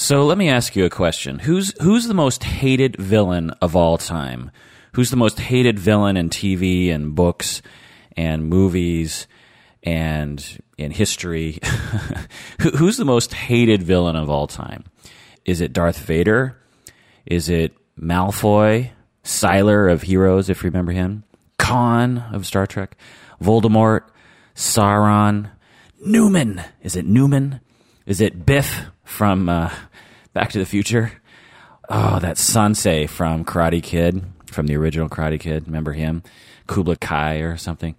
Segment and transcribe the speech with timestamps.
[0.00, 1.40] So let me ask you a question.
[1.40, 4.50] Who's who's the most hated villain of all time?
[4.92, 7.60] Who's the most hated villain in TV and books
[8.16, 9.28] and movies
[9.82, 10.42] and
[10.78, 11.58] in history?
[12.60, 14.84] who's the most hated villain of all time?
[15.44, 16.58] Is it Darth Vader?
[17.26, 18.92] Is it Malfoy?
[19.22, 21.24] Sylar of Heroes, if you remember him?
[21.58, 22.96] Khan of Star Trek?
[23.42, 24.04] Voldemort?
[24.54, 25.50] Sauron?
[26.02, 26.64] Newman?
[26.82, 27.60] Is it Newman?
[28.06, 29.70] Is it Biff from uh,
[30.32, 31.12] Back to the Future?
[31.88, 35.66] Oh, that Sensei from Karate Kid, from the original Karate Kid.
[35.66, 36.22] Remember him?
[36.68, 37.96] Kubla Kai or something.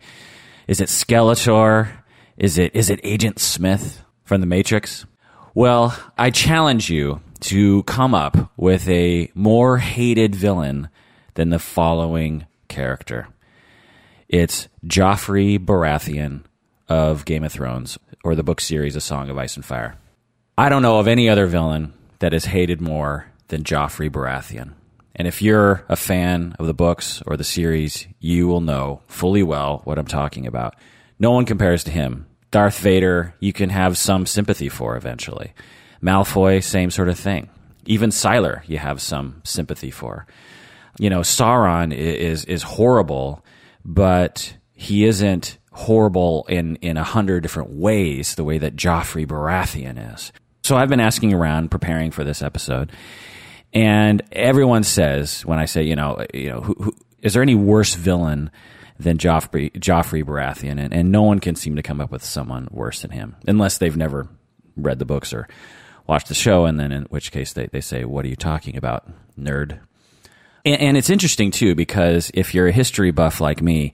[0.68, 1.92] Is it Skeletor?
[2.38, 5.06] Is it is it Agent Smith from The Matrix?
[5.54, 10.88] Well, I challenge you to come up with a more hated villain
[11.34, 13.28] than the following character.
[14.30, 16.44] It's Joffrey Baratheon
[16.88, 19.98] of Game of Thrones or the book series A Song of Ice and Fire.
[20.58, 24.74] I don't know of any other villain that is hated more than Joffrey Baratheon.
[25.16, 29.44] And if you're a fan of the books or the series, you will know fully
[29.44, 30.76] well what I'm talking about.
[31.20, 32.28] No one compares to him.
[32.52, 35.54] Darth Vader, you can have some sympathy for eventually.
[36.02, 37.50] Malfoy, same sort of thing.
[37.86, 40.26] Even Sylar, you have some sympathy for.
[41.00, 43.44] You know, Sauron is is horrible,
[43.84, 50.14] but he isn't horrible in in a hundred different ways the way that Joffrey Baratheon
[50.14, 50.32] is.
[50.64, 52.92] So I've been asking around preparing for this episode,
[53.74, 57.56] and everyone says when I say, you know, you know, who, who, is there any
[57.56, 58.52] worse villain
[59.00, 60.80] than Joffrey Joffrey Baratheon?
[60.80, 63.78] And, and no one can seem to come up with someone worse than him, unless
[63.78, 64.28] they've never
[64.78, 65.48] read the books or
[66.08, 68.78] watched the show, and then in which case they, they say, "What are you talking
[68.78, 69.80] about, nerd?"
[70.64, 73.94] And, and it's interesting too because if you're a history buff like me,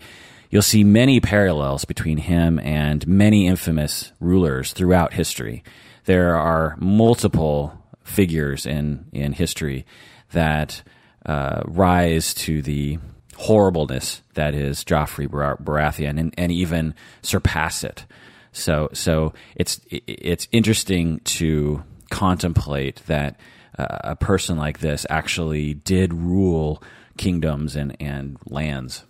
[0.50, 5.64] you'll see many parallels between him and many infamous rulers throughout history
[6.08, 9.86] there are multiple figures in in history
[10.31, 10.81] that
[11.25, 12.97] uh, rise to the
[13.36, 18.05] horribleness that is Joffrey Baratheon, and, and even surpass it.
[18.52, 23.39] So, so it's it's interesting to contemplate that
[23.77, 26.82] uh, a person like this actually did rule
[27.17, 29.03] kingdoms and and lands.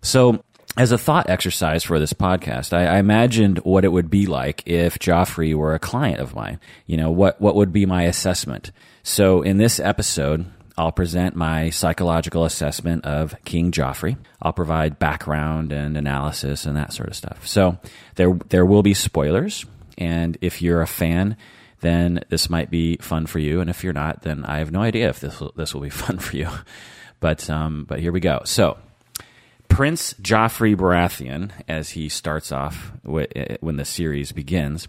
[0.00, 0.42] So
[0.78, 4.62] as a thought exercise for this podcast, I, I, imagined what it would be like
[4.64, 6.60] if Joffrey were a client of mine.
[6.86, 8.70] You know, what, what would be my assessment?
[9.02, 10.46] So in this episode,
[10.76, 14.16] I'll present my psychological assessment of King Joffrey.
[14.40, 17.44] I'll provide background and analysis and that sort of stuff.
[17.44, 17.78] So
[18.14, 19.66] there, there will be spoilers.
[19.98, 21.36] And if you're a fan,
[21.80, 23.60] then this might be fun for you.
[23.60, 25.90] And if you're not, then I have no idea if this will, this will be
[26.04, 26.48] fun for you.
[27.18, 28.42] But, um, but here we go.
[28.44, 28.78] So
[29.78, 34.88] Prince Joffrey Baratheon, as he starts off eh, when the series begins,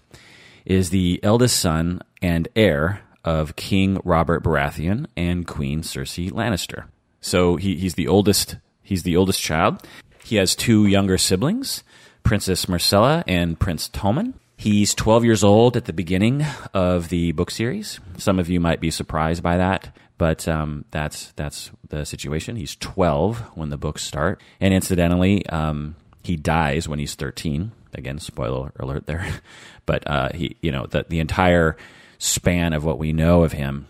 [0.66, 6.86] is the eldest son and heir of King Robert Baratheon and Queen Cersei Lannister.
[7.22, 8.58] So he, he's the oldest.
[8.82, 9.88] He's the oldest child.
[10.24, 11.84] He has two younger siblings,
[12.24, 14.34] Princess Myrcella and Prince Tommen.
[14.58, 18.00] He's 12 years old at the beginning of the book series.
[18.18, 19.96] Some of you might be surprised by that.
[20.20, 22.58] But um, that's that's the situation.
[22.58, 27.72] He's 12 when the books start, and incidentally, um, he dies when he's 13.
[27.94, 29.26] Again, spoiler alert there.
[29.86, 31.78] but uh, he, you know, the the entire
[32.18, 33.88] span of what we know of him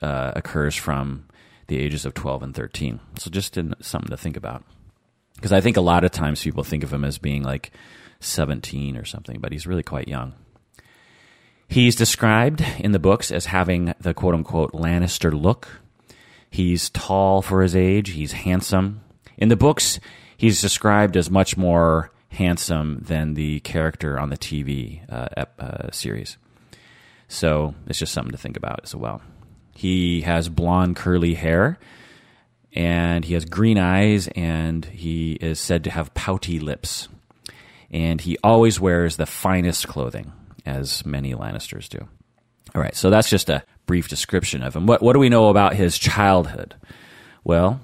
[0.00, 1.26] uh, occurs from
[1.66, 2.98] the ages of 12 and 13.
[3.18, 4.64] So just in, something to think about.
[5.34, 7.72] Because I think a lot of times people think of him as being like
[8.20, 10.32] 17 or something, but he's really quite young.
[11.72, 15.80] He's described in the books as having the quote unquote Lannister look.
[16.50, 19.00] He's tall for his age, he's handsome.
[19.38, 19.98] In the books,
[20.36, 26.36] he's described as much more handsome than the character on the TV uh, uh, series.
[27.28, 29.22] So it's just something to think about as well.
[29.74, 31.78] He has blonde, curly hair,
[32.74, 37.08] and he has green eyes, and he is said to have pouty lips.
[37.90, 40.34] And he always wears the finest clothing
[40.64, 42.06] as many Lannisters do.
[42.74, 44.86] All right, so that's just a brief description of him.
[44.86, 46.74] What, what do we know about his childhood?
[47.44, 47.80] Well,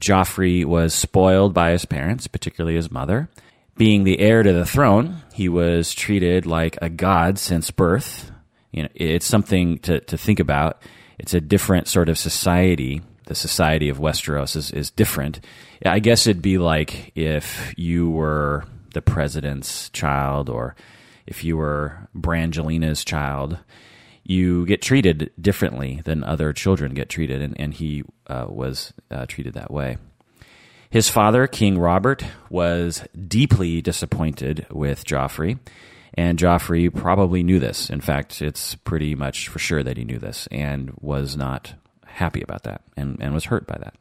[0.00, 3.28] Joffrey was spoiled by his parents, particularly his mother.
[3.76, 8.30] Being the heir to the throne, he was treated like a god since birth.
[8.72, 10.82] You know, it's something to, to think about.
[11.18, 13.02] It's a different sort of society.
[13.26, 15.40] The society of Westeros is, is different.
[15.84, 20.76] I guess it'd be like if you were the president's child or
[21.30, 23.56] if you were Brangelina's child,
[24.24, 29.24] you get treated differently than other children get treated, and, and he uh, was uh,
[29.26, 29.96] treated that way.
[30.90, 35.58] His father, King Robert, was deeply disappointed with Joffrey,
[36.14, 37.88] And Joffrey probably knew this.
[37.88, 41.74] In fact, it's pretty much for sure that he knew this and was not
[42.04, 43.94] happy about that and, and was hurt by that.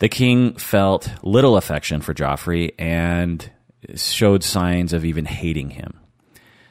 [0.00, 3.48] The king felt little affection for Joffrey and
[3.94, 6.00] showed signs of even hating him.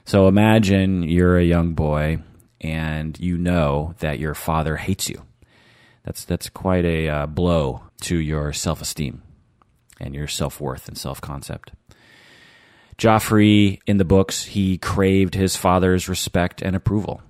[0.08, 2.20] So imagine you're a young boy
[2.62, 5.24] and you know that your father hates you.
[6.06, 9.22] That's that's quite a uh, blow to your self-esteem
[10.00, 11.74] and your self-worth and self-concept.
[12.98, 17.22] Joffrey in the books, he craved his father's respect and approval.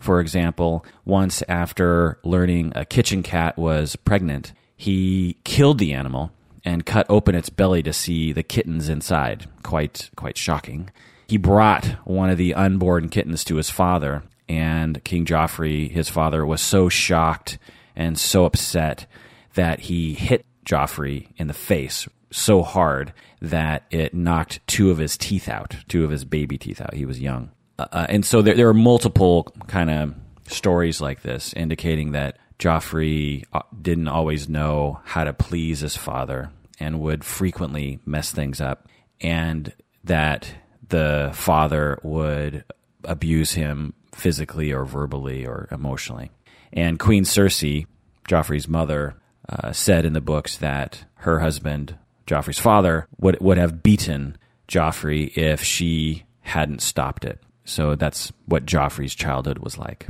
[0.00, 6.32] For example, once after learning a kitchen cat was pregnant, he killed the animal
[6.64, 9.46] and cut open its belly to see the kittens inside.
[9.62, 10.90] Quite quite shocking.
[11.26, 16.44] He brought one of the unborn kittens to his father, and King Joffrey, his father,
[16.44, 17.58] was so shocked
[17.96, 19.06] and so upset
[19.54, 25.16] that he hit Joffrey in the face so hard that it knocked two of his
[25.16, 26.94] teeth out, two of his baby teeth out.
[26.94, 27.50] He was young.
[27.78, 30.14] Uh, uh and so there, there are multiple kind of
[30.48, 36.50] stories like this indicating that Joffrey uh, didn't always know how to please his father
[36.80, 38.88] and would frequently mess things up,
[39.20, 39.72] and
[40.02, 40.52] that
[40.88, 42.64] the father would
[43.04, 46.30] abuse him physically or verbally or emotionally.
[46.72, 47.86] And Queen Cersei,
[48.28, 49.14] Joffrey's mother,
[49.48, 51.96] uh, said in the books that her husband,
[52.26, 54.36] Joffrey's father, would would have beaten
[54.68, 57.40] Joffrey if she hadn't stopped it.
[57.64, 60.06] So that's what Joffrey's childhood was like.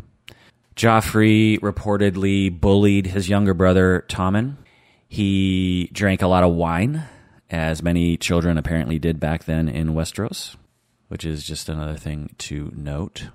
[0.77, 4.57] Joffrey reportedly bullied his younger brother Tommen.
[5.09, 7.05] He drank a lot of wine,
[7.51, 10.57] as many children apparently did back then in Westeros,
[11.15, 13.29] which is just another thing to note.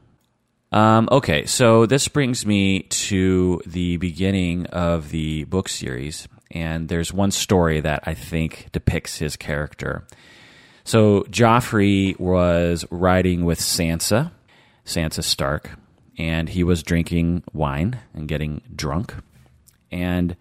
[0.73, 7.13] Um, okay, so this brings me to the beginning of the book series, and there's
[7.13, 10.05] one story that I think depicts his character.
[10.83, 14.31] So Joffrey was riding with Sansa,
[14.85, 15.69] Sansa Stark,
[16.17, 19.13] and he was drinking wine and getting drunk.
[19.89, 20.35] And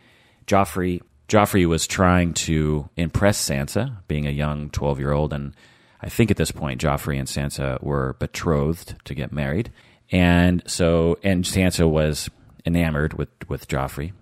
[0.45, 5.33] Joffrey Joffrey was trying to impress Sansa, being a young 12 year old.
[5.33, 5.55] And
[6.01, 9.71] I think at this point, Joffrey and Sansa were betrothed to get married.
[10.11, 12.31] And so, and Sansa was
[12.65, 14.13] enamored with, with Joffrey.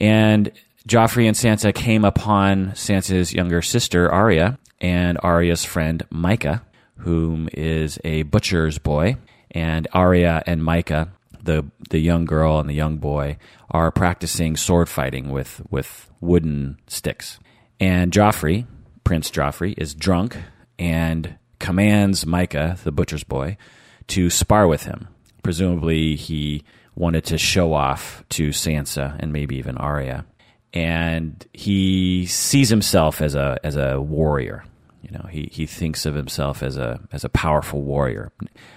[0.00, 0.50] And
[0.86, 6.62] Joffrey and Sansa came upon Sansa's younger sister, Arya, and Arya's friend, Mycah,
[6.98, 9.16] whom is a butcher's boy
[9.50, 11.08] and Arya and Mycah,
[11.42, 13.38] the the young girl and the young boy,
[13.70, 17.38] are practicing sword fighting with with wooden sticks.
[17.80, 18.66] And Joffrey,
[19.04, 20.36] Prince Joffrey, is drunk
[20.78, 23.56] and commands Mycah, the butcher's boy,
[24.08, 25.08] to spar with him.
[25.42, 26.64] Presumably, he
[26.94, 30.24] wanted to show off to Sansa and maybe even Arya.
[30.72, 34.64] And he sees himself as a as a warrior,
[35.02, 38.32] you know, he, he thinks of himself as a as a powerful warrior.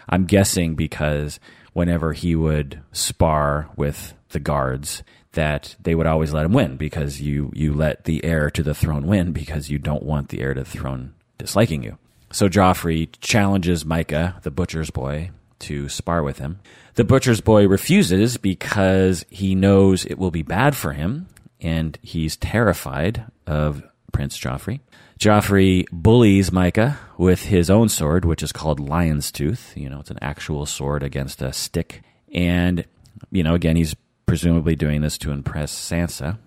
[0.07, 1.39] I'm guessing because
[1.73, 7.21] whenever he would spar with the guards, that they would always let him win because
[7.21, 10.53] you you let the heir to the throne win because you don't want the heir
[10.53, 11.97] to the throne disliking you.
[12.31, 16.59] So Joffrey challenges Mycah, the butcher's boy, to spar with him.
[16.95, 21.27] The butcher's boy refuses because he knows it will be bad for him
[21.59, 24.79] and he's terrified of Prince Joffrey.
[25.19, 29.73] Joffrey bullies Mycah with his own sword, which is called Lion's Tooth.
[29.75, 32.01] You know, it's an actual sword against a stick.
[32.33, 32.85] And,
[33.31, 33.95] you know, again, he's
[34.25, 36.39] presumably doing this to impress Sansa.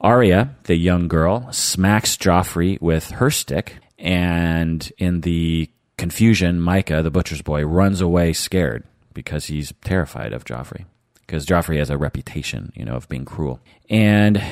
[0.00, 3.76] Arya, the young girl, smacks Joffrey with her stick.
[4.02, 8.82] And in the confusion, Mycah, the butcher's boy, runs away scared
[9.14, 10.86] because he's terrified of Joffrey.
[11.20, 13.60] Because Joffrey has a reputation, you know, of being cruel.
[13.88, 14.42] And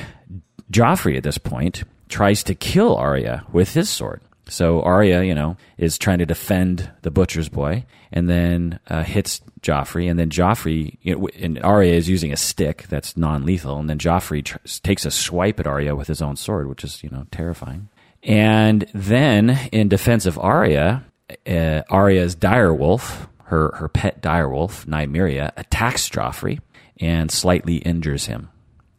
[0.71, 4.21] Joffrey, at this point, tries to kill Arya with his sword.
[4.47, 9.41] So Arya, you know, is trying to defend the butcher's boy, and then uh, hits
[9.61, 13.89] Joffrey, and then Joffrey, you know, and Arya is using a stick that's non-lethal, and
[13.89, 17.09] then Joffrey tr- takes a swipe at Arya with his own sword, which is you
[17.09, 17.89] know terrifying.
[18.23, 21.03] And then, in defense of Arya,
[21.47, 26.59] uh, Arya's direwolf, her her pet direwolf, Nymeria, attacks Joffrey
[26.99, 28.49] and slightly injures him.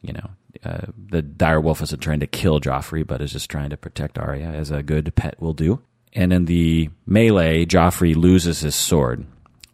[0.02, 0.30] You know,
[0.64, 4.18] uh, the dire wolf isn't trying to kill Joffrey, but is just trying to protect
[4.18, 5.80] Arya, as a good pet will do.
[6.12, 9.24] And in the melee, Joffrey loses his sword,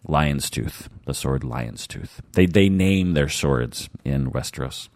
[0.06, 2.20] Lion's Tooth, the sword Lion's Tooth.
[2.32, 4.88] They they name their swords in Westeros.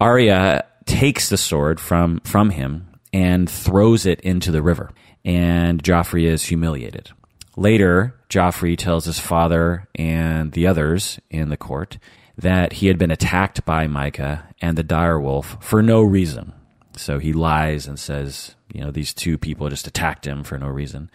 [0.00, 4.90] Arya takes the sword from from him and throws it into the river,
[5.24, 7.10] and Joffrey is humiliated.
[7.56, 11.98] Later, Joffrey tells his father and the others in the court
[12.36, 16.52] that he had been attacked by Mycah and the direwolf for no reason.
[16.96, 20.66] So he lies and says, you know, these two people just attacked him for no
[20.66, 21.08] reason.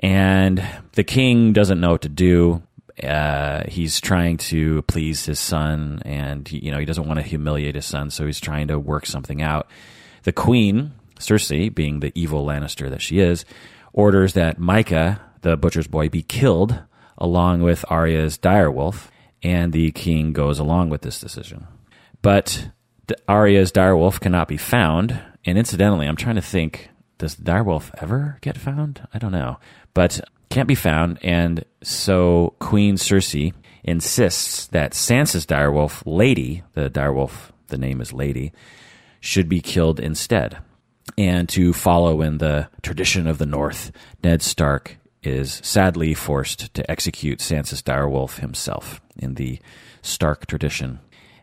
[0.00, 2.62] And the king doesn't know what to do.
[3.02, 7.26] Uh, he's trying to please his son, and he, you know he doesn't want to
[7.26, 9.66] humiliate his son, so he's trying to work something out.
[10.24, 10.92] The queen,
[11.22, 13.44] Cersei, being the evil Lannister that she is,
[13.92, 16.82] orders that Mycah, the butcher's boy, be killed
[17.18, 19.08] along with Arya's direwolf,
[19.42, 21.66] and the king goes along with this decision.
[22.20, 22.70] But
[23.28, 28.38] Arya's direwolf cannot be found, and incidentally, I'm trying to think: does the direwolf ever
[28.40, 29.06] get found?
[29.12, 29.58] I don't know,
[29.94, 33.52] but can't be found, and so Queen Cersei
[33.82, 38.52] insists that Sansa's direwolf, Lady, the direwolf, the name is Lady,
[39.18, 40.58] should be killed instead.
[41.18, 43.92] And to follow in the tradition of the North,
[44.22, 49.58] Ned Stark is sadly forced to execute Sansa direwolf himself in the
[50.02, 51.00] Stark tradition.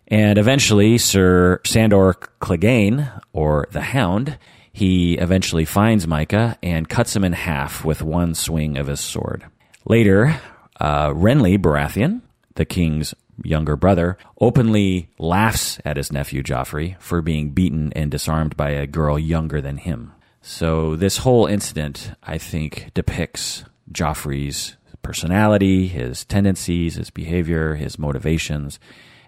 [0.07, 4.37] And eventually, Sir Sandor Clegane, or the Hound,
[4.73, 9.45] he eventually finds Mycah and cuts him in half with one swing of his sword.
[9.85, 10.39] Later,
[10.79, 12.21] uh, Renly Baratheon,
[12.55, 13.13] the king's
[13.43, 18.87] younger brother, openly laughs at his nephew Joffrey for being beaten and disarmed by a
[18.87, 20.13] girl younger than him.
[20.41, 28.79] So, this whole incident, I think, depicts Joffrey's personality, his tendencies, his behavior, his motivations,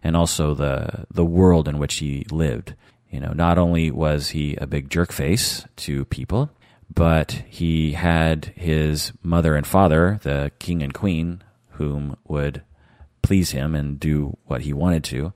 [0.03, 2.75] and also the, the world in which he lived.
[3.09, 6.49] You know, not only was he a big jerk face to people,
[6.93, 12.63] but he had his mother and father, the king and queen, whom would
[13.31, 15.31] please him and do what he wanted to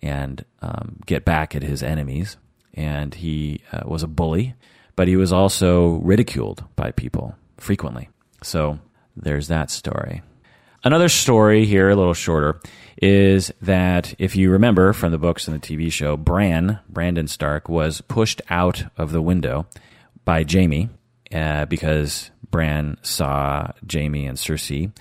[0.00, 2.38] and um, get back at his enemies.
[2.72, 4.54] And he uh, was a bully,
[4.96, 8.08] but he was also ridiculed by people frequently.
[8.42, 8.78] So
[9.14, 10.22] there's that story.
[10.84, 12.62] Another story here, a little shorter,
[13.02, 17.68] is that if you remember from the books and the TV show, Bran, Brandon Stark,
[17.68, 19.66] was pushed out of the window
[20.24, 20.88] by Jaime
[21.30, 24.92] uh, because Bran saw Jaime and Cersei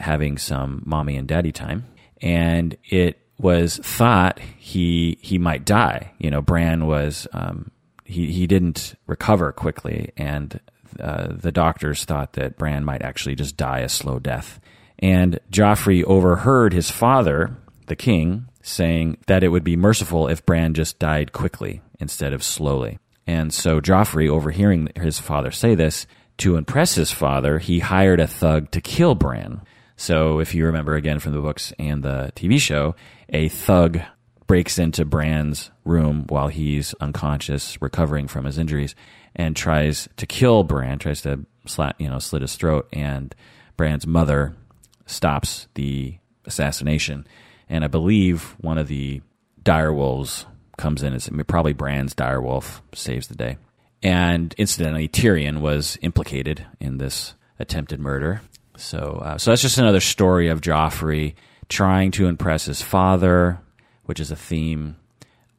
[0.00, 1.84] having some mommy and daddy time,
[2.20, 6.12] and it was thought he he might die.
[6.18, 7.70] You know, Bran was um,
[8.04, 10.60] he he didn't recover quickly, and
[10.98, 14.60] uh, the doctors thought that Bran might actually just die a slow death.
[14.98, 20.74] And Joffrey overheard his father, the king, saying that it would be merciful if Bran
[20.74, 22.98] just died quickly instead of slowly.
[23.26, 26.06] And so Joffrey, overhearing his father say this,
[26.38, 29.62] to impress his father, he hired a thug to kill Bran.
[30.00, 32.96] So if you remember again from the books and the TV show,
[33.28, 34.00] a thug
[34.46, 38.94] breaks into Bran's room while he's unconscious, recovering from his injuries,
[39.36, 43.34] and tries to kill Bran, tries to slat, you know, slit his throat, and
[43.76, 44.56] Bran's mother
[45.04, 46.16] stops the
[46.46, 47.26] assassination.
[47.68, 49.20] And I believe one of the
[49.62, 50.46] direwolves
[50.78, 51.12] comes in.
[51.12, 53.58] It's probably Bran's direwolf saves the day.
[54.02, 58.40] And incidentally, Tyrion was implicated in this attempted murder.
[58.80, 61.34] So, uh, so that's just another story of Joffrey
[61.68, 63.60] trying to impress his father,
[64.04, 64.96] which is a theme,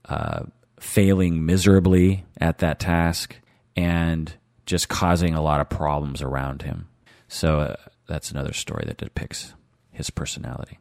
[0.10, 0.44] uh,
[0.80, 3.36] failing miserably at that task,
[3.75, 4.34] and
[4.66, 6.88] just causing a lot of problems around him.
[7.28, 7.75] So, uh,
[8.08, 9.54] that's another story that depicts
[9.92, 10.80] his personality.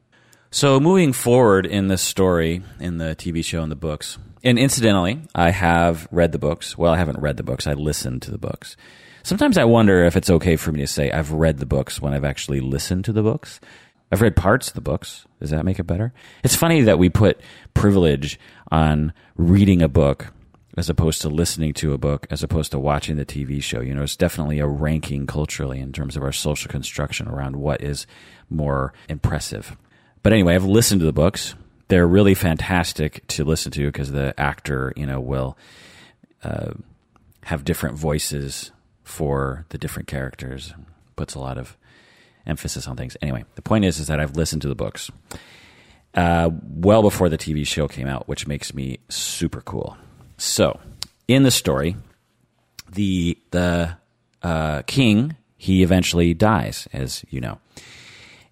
[0.51, 5.23] So moving forward in this story, in the TV show and the books, and incidentally,
[5.33, 6.77] I have read the books.
[6.77, 7.67] Well, I haven't read the books.
[7.67, 8.77] I listened to the books.
[9.23, 12.15] Sometimes I wonder if it's okay for me to say I've read the books when
[12.15, 13.61] I've actually listened to the books.
[14.12, 15.27] I've read parts of the books.
[15.41, 16.12] Does that make it better?
[16.43, 17.41] It's funny that we put
[17.75, 20.33] privilege on reading a book
[20.77, 23.81] as opposed to listening to a book, as opposed to watching the TV show.
[23.81, 27.83] You know, it's definitely a ranking culturally in terms of our social construction around what
[27.83, 28.07] is
[28.49, 29.77] more impressive.
[30.23, 31.55] But anyway, I've listened to the books.
[31.89, 35.59] They're really fantastic to listen to because the actor, you know, will
[36.45, 36.73] uh,
[37.45, 38.71] have different voices
[39.11, 40.73] for the different characters.
[41.17, 41.76] Puts a lot of
[42.47, 43.17] emphasis on things.
[43.21, 45.11] Anyway, the point is, is that I've listened to the books
[46.14, 49.97] uh, well before the TV show came out, which makes me super cool.
[50.38, 50.81] So,
[51.29, 51.97] in the story,
[52.90, 53.97] the the
[54.43, 57.59] uh, king he eventually dies, as you know,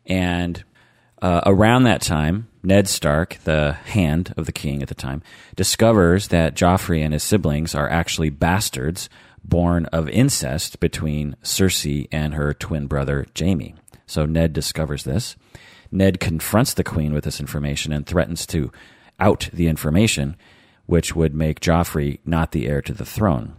[0.07, 0.63] and
[1.23, 5.23] uh, around that time, Ned Stark, the hand of the king at the time,
[5.57, 9.09] discovers that Joffrey and his siblings are actually bastards
[9.45, 13.75] born of incest between Cersei and her twin brother Jaime.
[14.07, 15.37] So Ned discovers this.
[15.91, 18.71] Ned confronts the queen with this information and threatens to
[19.19, 20.37] out the information
[20.87, 23.55] which would make Joffrey not the heir to the throne.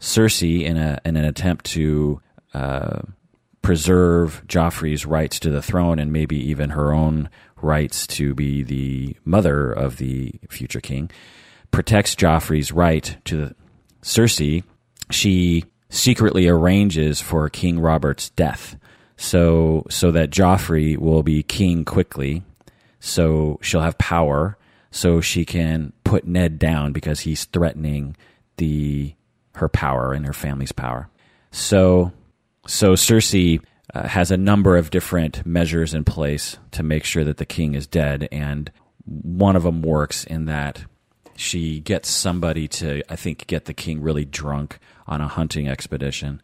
[0.00, 2.20] Cersei, in, a, in an attempt to
[2.54, 3.02] uh,
[3.62, 7.30] preserve Joffrey's rights to the throne and maybe even her own
[7.62, 11.10] rights to be the mother of the future king,
[11.70, 13.56] protects Joffrey's right to the,
[14.02, 14.62] Cersei.
[15.10, 18.76] She secretly arranges for King Robert's death,
[19.16, 22.42] so so that Joffrey will be king quickly,
[23.00, 24.58] so she'll have power,
[24.90, 28.16] so she can put Ned down because he's threatening
[28.56, 29.14] the
[29.54, 31.08] her power and her family's power.
[31.50, 32.12] So
[32.66, 33.60] so Cersei
[33.94, 37.74] uh, has a number of different measures in place to make sure that the king
[37.74, 38.70] is dead, and
[39.04, 40.84] one of them works in that
[41.36, 46.40] she gets somebody to, I think, get the king really drunk on a hunting expedition,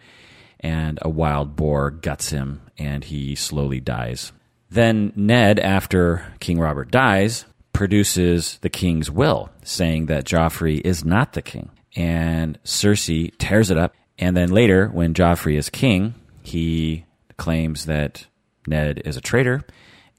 [0.60, 4.32] and a wild boar guts him, and he slowly dies.
[4.70, 11.32] Then Ned, after King Robert dies, produces the king's will, saying that Joffrey is not
[11.32, 11.70] the king.
[11.94, 13.94] And Cersei tears it up.
[14.18, 17.04] And then later, when Joffrey is king, he
[17.36, 18.26] claims that
[18.66, 19.62] Ned is a traitor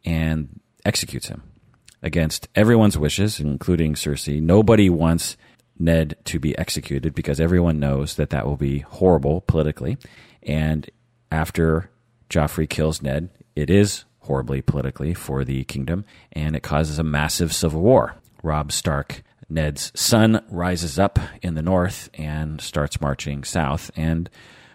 [0.05, 1.41] and executes him
[2.01, 4.41] against everyone's wishes, including Cersei.
[4.41, 5.37] Nobody wants
[5.79, 9.97] Ned to be executed because everyone knows that that will be horrible politically.
[10.41, 10.89] And
[11.31, 11.89] after
[12.29, 17.53] Joffrey kills Ned, it is horribly politically for the kingdom, and it causes a massive
[17.53, 18.15] civil war.
[18.41, 24.29] Robb Stark, Ned's son, rises up in the north and starts marching south, and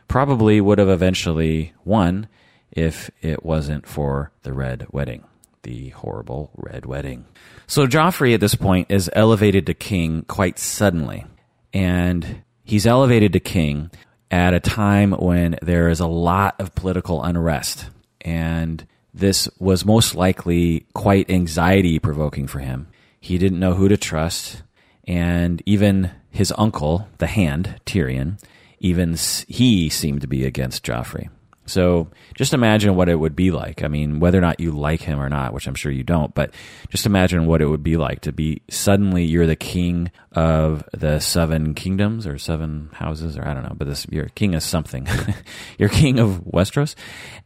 [0.06, 2.28] probably would have eventually won
[2.70, 5.24] if it wasn't for the Red Wedding,
[5.62, 7.26] the horrible Red Wedding.
[7.68, 11.26] So Joffrey at this point is elevated to king quite suddenly,
[11.72, 13.90] and he's elevated to king
[14.30, 17.88] at a time when there is a lot of political unrest
[18.20, 22.88] and this was most likely quite anxiety provoking for him.
[23.20, 24.62] He didn't know who to trust,
[25.06, 28.40] and even his uncle, the Hand, Tyrion,
[28.80, 29.16] even
[29.48, 31.30] he seemed to be against Joffrey.
[31.68, 33.82] So just imagine what it would be like.
[33.82, 36.34] I mean, whether or not you like him or not, which I'm sure you don't,
[36.34, 36.52] but
[36.88, 41.20] just imagine what it would be like to be suddenly you're the king of the
[41.20, 45.06] seven kingdoms or seven houses, or I don't know, but this, you're king of something.
[45.78, 46.94] you're king of Westeros,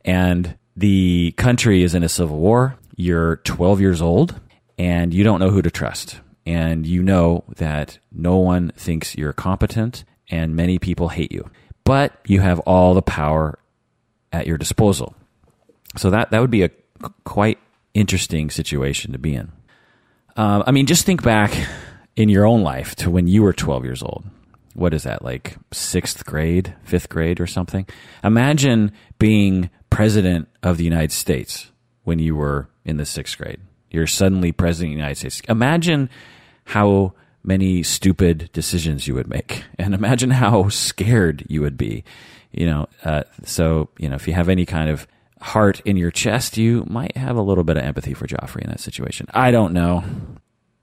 [0.04, 2.76] and the country is in a civil war.
[2.96, 4.40] You're 12 years old
[4.78, 6.20] and you don't know who to trust.
[6.44, 11.50] And you know that no one thinks you're competent and many people hate you.
[11.84, 13.58] But you have all the power
[14.32, 15.14] at your disposal.
[15.96, 16.70] So that, that would be a
[17.24, 17.58] quite
[17.94, 19.52] interesting situation to be in.
[20.36, 21.52] Uh, I mean, just think back
[22.16, 24.24] in your own life to when you were 12 years old.
[24.74, 27.86] What is that, like sixth grade, fifth grade, or something?
[28.24, 31.70] Imagine being president of the United States
[32.04, 33.60] when you were in the sixth grade.
[33.90, 35.42] You're suddenly president of the United States.
[35.46, 36.08] Imagine
[36.64, 37.12] how
[37.44, 42.02] many stupid decisions you would make, and imagine how scared you would be.
[42.52, 45.06] You know, uh, so you know if you have any kind of
[45.40, 48.70] heart in your chest, you might have a little bit of empathy for Joffrey in
[48.70, 49.26] that situation.
[49.34, 50.04] I don't know.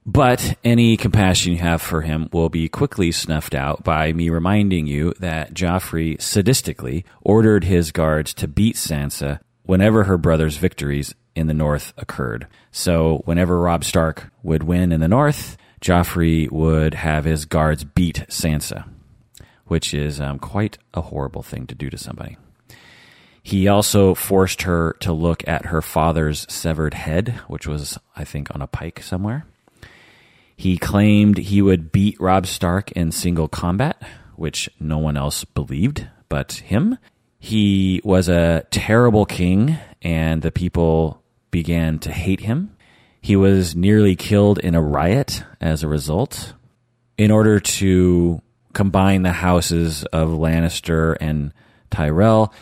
[0.05, 4.87] But any compassion you have for him will be quickly snuffed out by me reminding
[4.87, 11.45] you that Joffrey sadistically ordered his guards to beat Sansa whenever her brother's victories in
[11.45, 12.47] the north occurred.
[12.71, 18.25] So whenever Robb Stark would win in the north, Joffrey would have his guards beat
[18.29, 18.89] Sansa,
[19.69, 22.37] which is um, quite a horrible thing to do to somebody.
[23.41, 28.53] He also forced her to look at her father's severed head, which was, I think,
[28.53, 29.45] on a pike somewhere.
[30.55, 34.01] He claimed he would beat Robb Stark in single combat,
[34.35, 36.97] which no one else believed but him.
[37.39, 42.75] He was a terrible king, and the people began to hate him.
[43.21, 46.53] He was nearly killed in a riot as a result.
[47.17, 48.41] In order to
[48.73, 51.53] combine the houses of Lannister and
[51.89, 52.53] Tyrell,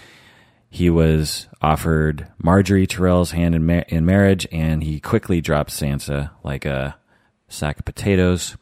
[0.69, 6.65] he was offered Margaery Tyrell's hand in, in marriage, and he quickly dropped Sansa like
[6.65, 6.97] a
[7.47, 8.57] sack of potatoes.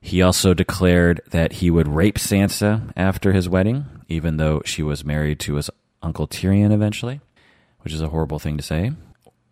[0.00, 5.04] He also declared that he would rape Sansa after his wedding, even though she was
[5.04, 5.70] married to his
[6.02, 7.20] uncle Tyrion eventually,
[7.80, 8.92] which is a horrible thing to say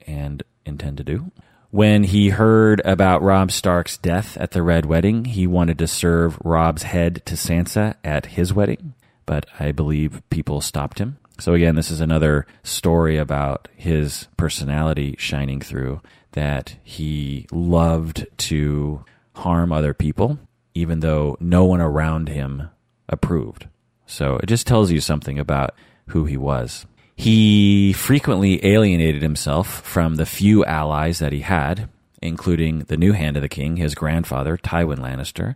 [0.06, 1.30] and intend to do.
[1.76, 6.38] When he heard about Robb Stark's death at the Red Wedding, he wanted to serve
[6.42, 8.94] Robb's head to Sansa at his wedding,
[9.26, 11.18] but I believe people stopped him.
[11.38, 16.00] So again, this is another story about his personality shining through
[16.32, 20.38] that he loved to harm other people,
[20.72, 22.70] even though no one around him
[23.06, 23.68] approved.
[24.06, 25.74] So it just tells you something about
[26.06, 26.86] who he was.
[27.16, 31.88] He frequently alienated himself from the few allies that he had,
[32.20, 35.54] including the new hand of the king, his grandfather, Tywin Lannister,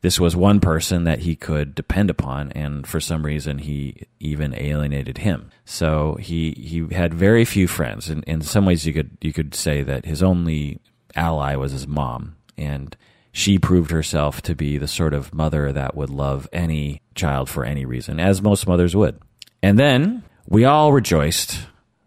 [0.00, 4.54] this was one person that he could depend upon, and for some reason he even
[4.54, 5.50] alienated him.
[5.64, 8.08] So he he had very few friends.
[8.08, 10.80] And in some ways, you could you could say that his only
[11.16, 12.96] ally was his mom, and
[13.32, 17.64] she proved herself to be the sort of mother that would love any child for
[17.64, 19.20] any reason, as most mothers would.
[19.62, 21.66] And then we all rejoiced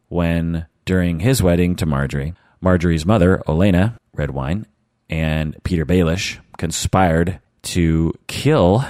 [0.10, 4.66] when, during his wedding to Margaery, Margaery's mother, Olenna Redwyne,
[5.10, 8.84] and Petyr Baelish conspired to kill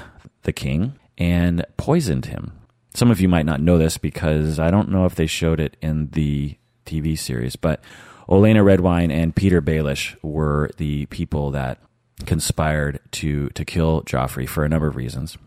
[0.43, 2.53] the king and poisoned him.
[2.93, 5.75] Some of you might not know this because I don't know if they showed it
[5.81, 7.81] in the TV series, but
[8.29, 11.79] Olenna Redwyne and Petyr Baelish were the people that
[12.25, 15.37] conspired to to kill Joffrey for a number of reasons.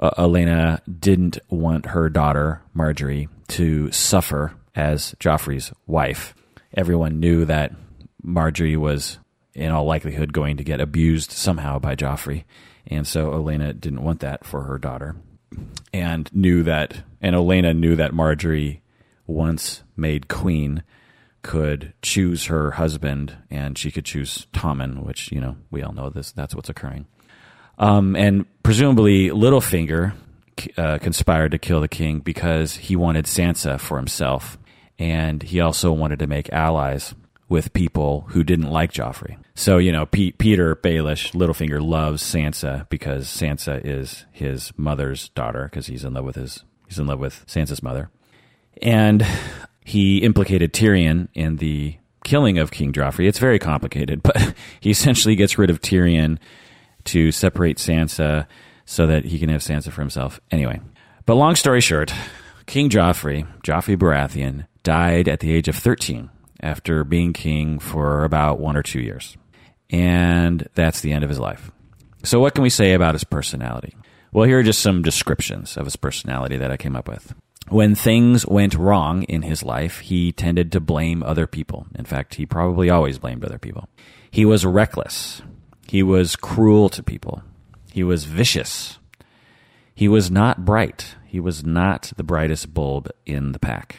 [0.00, 6.34] Uh, Olenna didn't want her daughter Margaery to suffer as Joffrey's wife.
[6.74, 7.72] Everyone knew that
[8.24, 9.18] Margaery was
[9.54, 12.44] in all likelihood going to get abused somehow by Joffrey,
[12.86, 15.16] and so Olenna didn't want that for her daughter,
[15.92, 18.80] and knew that and Olenna knew that Margaery,
[19.26, 20.84] once made queen,
[21.42, 26.10] could choose her husband, and she could choose Tommen, which you know we all know
[26.10, 26.30] this.
[26.30, 27.06] That's what's occurring.
[27.78, 30.14] Um, and presumably, Littlefinger
[30.76, 34.58] uh, conspired to kill the king because he wanted Sansa for himself,
[34.98, 37.14] and he also wanted to make allies
[37.48, 39.38] with people who didn't like Joffrey.
[39.54, 45.64] So you know, P- Petyr Baelish, Littlefinger loves Sansa because Sansa is his mother's daughter
[45.64, 48.10] because he's in love with his he's in love with Sansa's mother,
[48.82, 49.26] and
[49.84, 53.26] he implicated Tyrion in the killing of King Joffrey.
[53.26, 56.38] It's very complicated, but he essentially gets rid of Tyrion
[57.08, 58.46] to separate Sansa
[58.84, 60.40] so that he can have Sansa for himself.
[60.50, 60.80] Anyway,
[61.26, 62.12] but long story short,
[62.66, 68.60] King Joffrey, Joffrey Baratheon, died at the age of 13 after being king for about
[68.60, 69.36] one or two years.
[69.90, 71.70] And that's the end of his life.
[72.24, 73.94] So, what can we say about his personality?
[74.32, 77.34] Well, here are just some descriptions of his personality that I came up with.
[77.68, 81.86] When things went wrong in his life, he tended to blame other people.
[81.94, 83.88] In fact, he probably always blamed other people.
[84.30, 85.42] He was reckless.
[85.88, 87.42] He was cruel to people.
[87.92, 88.98] He was vicious.
[89.94, 91.16] He was not bright.
[91.26, 93.96] He was not the brightest bulb in the pack.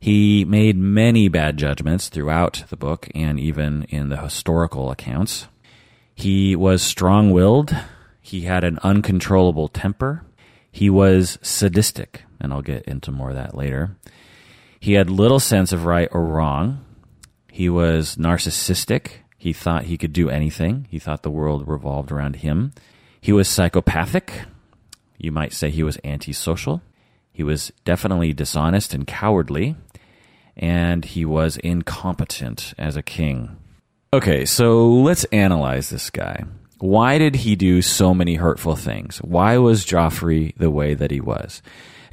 [0.00, 5.48] He made many bad judgments throughout the book and even in the historical accounts.
[6.14, 7.76] He was strong willed.
[8.20, 10.24] He had an uncontrollable temper.
[10.70, 13.96] He was sadistic and I'll get into more of that later.
[14.80, 16.84] He had little sense of right or wrong.
[17.50, 19.22] He was narcissistic.
[19.36, 20.86] He thought he could do anything.
[20.90, 22.72] He thought the world revolved around him.
[23.20, 24.44] He was psychopathic.
[25.18, 26.82] You might say he was antisocial.
[27.32, 29.76] He was definitely dishonest and cowardly.
[30.56, 33.56] And he was incompetent as a king.
[34.12, 36.44] Okay, so let's analyze this guy.
[36.78, 39.18] Why did he do so many hurtful things?
[39.18, 41.62] Why was Joffrey the way that he was?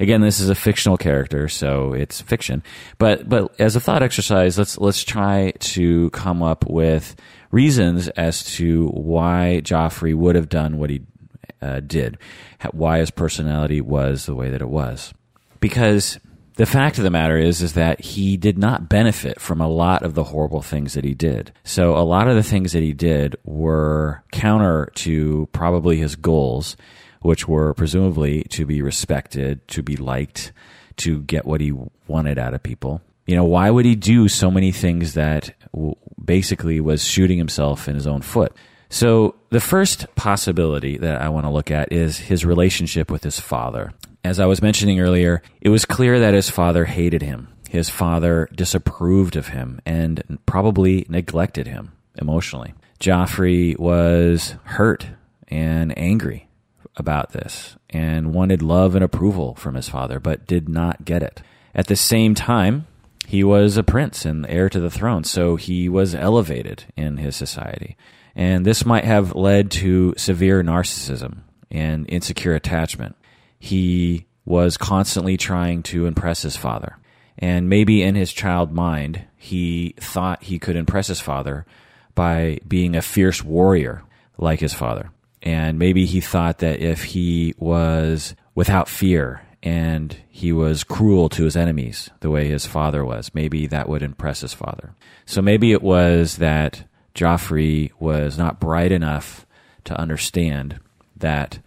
[0.00, 2.62] Again, this is a fictional character, so it's fiction.
[2.98, 7.16] But but as a thought exercise, let's let's try to come up with
[7.50, 11.02] reasons as to why Joffrey would have done what he
[11.62, 12.18] uh, did,
[12.72, 15.12] why his personality was the way that it was,
[15.60, 16.18] because.
[16.56, 20.04] The fact of the matter is, is that he did not benefit from a lot
[20.04, 21.50] of the horrible things that he did.
[21.64, 26.76] So a lot of the things that he did were counter to probably his goals
[27.24, 30.52] which were presumably to be respected, to be liked,
[30.96, 31.72] to get what he
[32.06, 33.00] wanted out of people.
[33.26, 35.54] You know, why would he do so many things that
[36.22, 38.54] basically was shooting himself in his own foot?
[38.90, 43.40] So, the first possibility that I want to look at is his relationship with his
[43.40, 43.94] father.
[44.22, 47.48] As I was mentioning earlier, it was clear that his father hated him.
[47.70, 52.74] His father disapproved of him and probably neglected him emotionally.
[53.00, 55.06] Joffrey was hurt
[55.48, 56.43] and angry
[56.96, 61.42] about this and wanted love and approval from his father, but did not get it.
[61.74, 62.86] At the same time,
[63.26, 67.36] he was a prince and heir to the throne, so he was elevated in his
[67.36, 67.96] society.
[68.36, 71.38] And this might have led to severe narcissism
[71.70, 73.16] and insecure attachment.
[73.58, 76.98] He was constantly trying to impress his father.
[77.38, 81.66] And maybe in his child mind, he thought he could impress his father
[82.14, 84.02] by being a fierce warrior
[84.38, 85.10] like his father.
[85.44, 91.44] And maybe he thought that if he was without fear and he was cruel to
[91.44, 94.94] his enemies the way his father was, maybe that would impress his father.
[95.26, 99.46] So maybe it was that Joffrey was not bright enough
[99.84, 100.80] to understand
[101.16, 101.58] that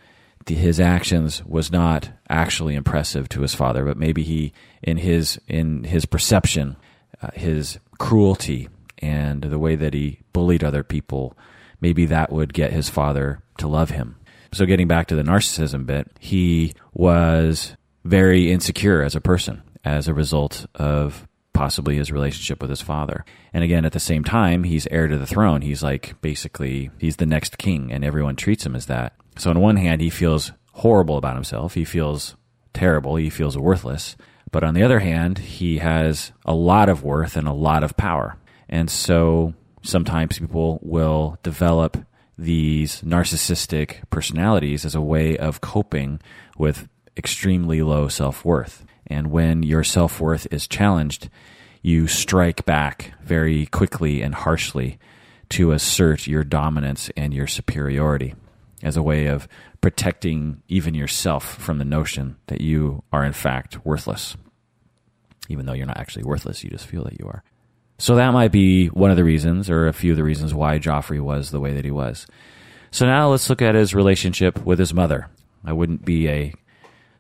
[0.48, 5.84] his actions was not actually impressive to his father, but maybe he, in his in
[5.84, 6.78] his perception,
[7.22, 11.38] uh, his cruelty and the way that he bullied other people,
[11.82, 14.17] maybe that would get his father to love him.
[14.54, 20.08] So, getting back to the narcissism bit, he was very insecure as a person as
[20.08, 23.26] a result of possibly his relationship with his father.
[23.54, 25.62] And again, at the same time, he's heir to the throne.
[25.62, 29.13] He's like basically, he's the next king, and everyone treats him as that.
[29.38, 31.74] So, on one hand, he feels horrible about himself.
[31.74, 32.36] He feels
[32.74, 33.15] terrible.
[33.15, 34.15] He feels worthless.
[34.52, 37.98] But on the other hand, he has a lot of worth and a lot of
[37.98, 38.38] power.
[38.70, 41.98] And so sometimes people will develop
[42.38, 46.19] these narcissistic personalities as a way of coping
[46.58, 48.86] with extremely low self worth.
[49.08, 51.30] And when your self worth is challenged,
[51.82, 55.00] you strike back very quickly and harshly
[55.50, 58.36] to assert your dominance and your superiority
[58.84, 59.47] as a way of
[59.82, 64.36] protecting even yourself from the notion that you are in fact worthless.
[65.50, 67.43] Even though you're not actually worthless, you just feel that you are.
[67.97, 70.77] So that might be one of the reasons, or a few of the reasons, why
[70.79, 72.27] Joffrey was the way that he was.
[72.91, 75.29] So now let's look at his relationship with his mother.
[75.65, 76.53] I wouldn't be a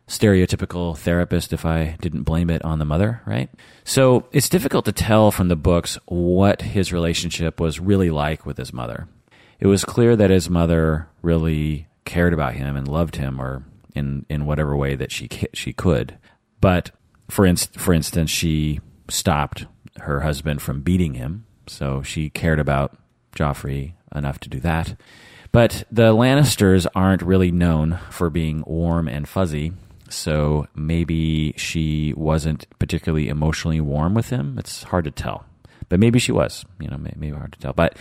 [0.07, 3.49] stereotypical therapist if I didn't blame it on the mother, right?
[3.83, 8.57] So it's difficult to tell from the books what his relationship was really like with
[8.57, 9.07] his mother.
[9.59, 14.25] It was clear that his mother really cared about him and loved him, or in
[14.29, 16.17] in whatever way that she she could.
[16.61, 16.91] But
[17.29, 19.65] for inst- for instance, she stopped
[20.01, 21.45] her husband from beating him.
[21.67, 22.97] So she cared about
[23.35, 24.99] Joffrey enough to do that.
[25.51, 29.73] But the Lannisters aren't really known for being warm and fuzzy.
[30.09, 34.57] So maybe she wasn't particularly emotionally warm with him.
[34.57, 35.45] It's hard to tell.
[35.89, 37.73] But maybe she was, you know, maybe hard to tell.
[37.73, 37.97] But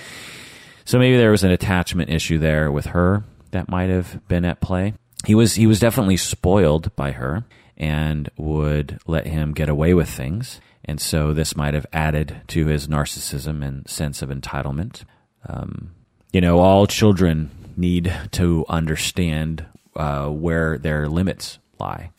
[0.85, 4.61] so maybe there was an attachment issue there with her that might have been at
[4.61, 4.94] play.
[5.24, 7.44] He was he was definitely spoiled by her
[7.76, 10.61] and would let him get away with things.
[10.87, 15.05] And so this might have added to his narcissism and sense of entitlement.
[15.46, 15.90] Um,
[16.33, 22.11] you know, all children need to understand uh, where their limits lie.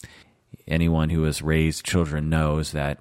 [0.68, 3.00] Anyone who has raised children knows that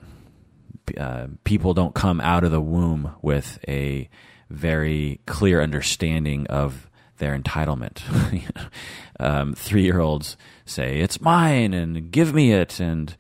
[0.96, 4.08] uh, people don't come out of the womb with a
[4.48, 8.02] very clear understanding of their entitlement.
[9.20, 12.78] um, Three year olds say, It's mine and give me it.
[12.78, 13.16] And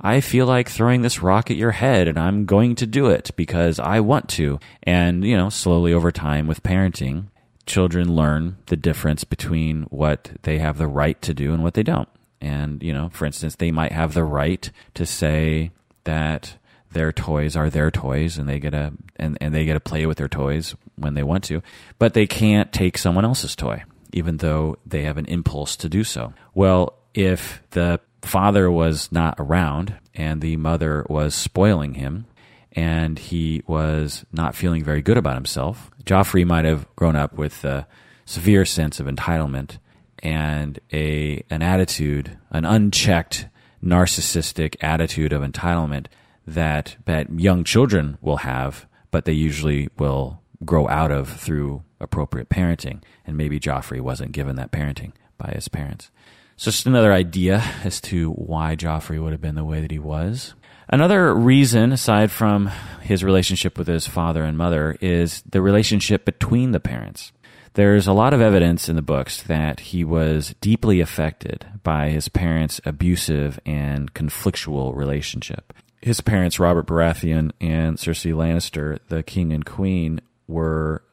[0.00, 3.30] I feel like throwing this rock at your head and I'm going to do it
[3.36, 4.60] because I want to.
[4.82, 7.26] And, you know, slowly over time with parenting,
[7.66, 11.82] children learn the difference between what they have the right to do and what they
[11.82, 12.08] don't.
[12.40, 15.72] And, you know, for instance, they might have the right to say
[16.04, 16.56] that
[16.92, 20.06] their toys are their toys and they get to and, and they get to play
[20.06, 21.62] with their toys when they want to,
[21.98, 23.82] but they can't take someone else's toy,
[24.12, 26.32] even though they have an impulse to do so.
[26.54, 32.26] Well, if the father was not around and the mother was spoiling him
[32.72, 35.90] and he was not feeling very good about himself.
[36.04, 37.86] Joffrey might have grown up with a
[38.24, 39.78] severe sense of entitlement
[40.20, 43.46] and a an attitude, an unchecked
[43.82, 46.06] narcissistic attitude of entitlement
[46.46, 52.48] that that young children will have, but they usually will grow out of through appropriate
[52.48, 53.02] parenting.
[53.26, 56.10] And maybe Joffrey wasn't given that parenting by his parents.
[56.58, 60.00] So just another idea as to why Joffrey would have been the way that he
[60.00, 60.54] was.
[60.88, 62.66] Another reason, aside from
[63.00, 67.30] his relationship with his father and mother, is the relationship between the parents.
[67.74, 72.28] There's a lot of evidence in the books that he was deeply affected by his
[72.28, 75.72] parents' abusive and conflictual relationship.
[76.02, 81.04] His parents, Robert Baratheon and Cersei Lannister, the king and queen, were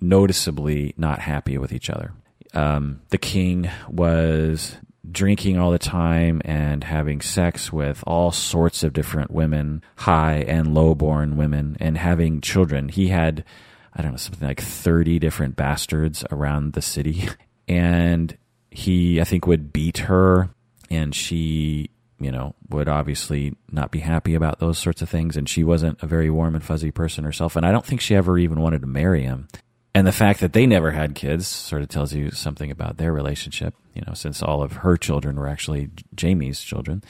[0.00, 2.14] noticeably not happy with each other.
[2.54, 4.76] Um, the king was
[5.10, 10.74] drinking all the time and having sex with all sorts of different women, high and
[10.74, 12.88] low born women, and having children.
[12.88, 13.44] He had,
[13.94, 17.28] I don't know, something like 30 different bastards around the city.
[17.66, 18.36] And
[18.70, 20.50] he, I think, would beat her,
[20.90, 21.88] and she,
[22.20, 25.34] you know, would obviously not be happy about those sorts of things.
[25.34, 27.56] And she wasn't a very warm and fuzzy person herself.
[27.56, 29.48] And I don't think she ever even wanted to marry him
[29.94, 33.12] and the fact that they never had kids sort of tells you something about their
[33.12, 37.02] relationship, you know, since all of her children were actually Jaime's children.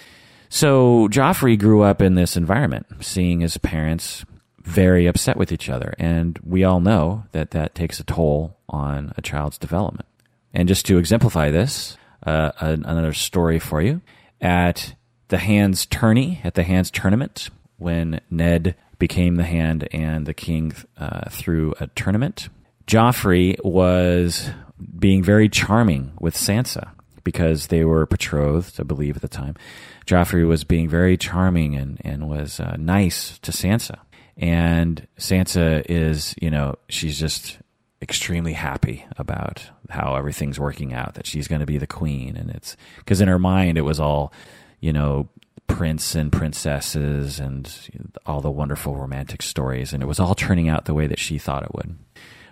[0.51, 4.25] So Joffrey grew up in this environment, seeing his parents
[4.62, 5.94] very upset with each other.
[5.99, 10.07] And we all know that that takes a toll on a child's development.
[10.53, 14.01] And just to exemplify this, uh, another story for you.
[14.40, 14.94] At
[15.29, 20.75] the Hands tourney, at the Hands tournament, when Ned became the hand and the king
[20.99, 22.49] uh, a tournament,
[22.87, 24.51] Joffrey was
[24.99, 26.90] being very charming with Sansa
[27.23, 29.57] because they were betrothed, I believe, at the time.
[30.07, 33.99] Joffrey was being very charming and, and was uh, nice to Sansa.
[34.37, 37.59] And Sansa is, you know, she's just
[38.03, 42.37] extremely happy about how everything's working out, that she's going to be the queen.
[42.37, 44.33] And it's because in her mind, it was all,
[44.81, 45.31] you know,
[45.66, 47.73] prince and princesses and
[48.27, 49.94] all the wonderful romantic stories.
[49.94, 51.97] And it was all turning out the way that she thought it would.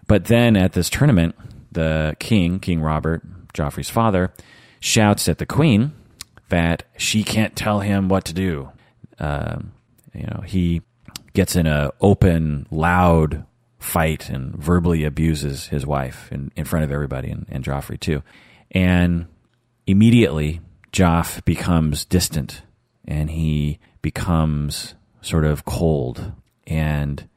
[0.07, 1.35] But then at this tournament,
[1.71, 3.23] the king, King Robert,
[3.55, 4.33] Joffrey's father,
[4.81, 5.93] shouts at the queen
[6.49, 8.71] that she can't tell him what to do.
[9.19, 9.73] Um,
[10.15, 10.83] you know, he
[11.33, 13.47] gets in a open, loud
[13.79, 18.23] fight and verbally abuses his wife in, in front of everybody and, and Joffrey too.
[18.71, 19.27] And
[19.87, 20.61] immediately
[20.93, 22.63] Joff becomes distant
[23.07, 26.33] and he becomes sort of cold
[26.67, 27.29] and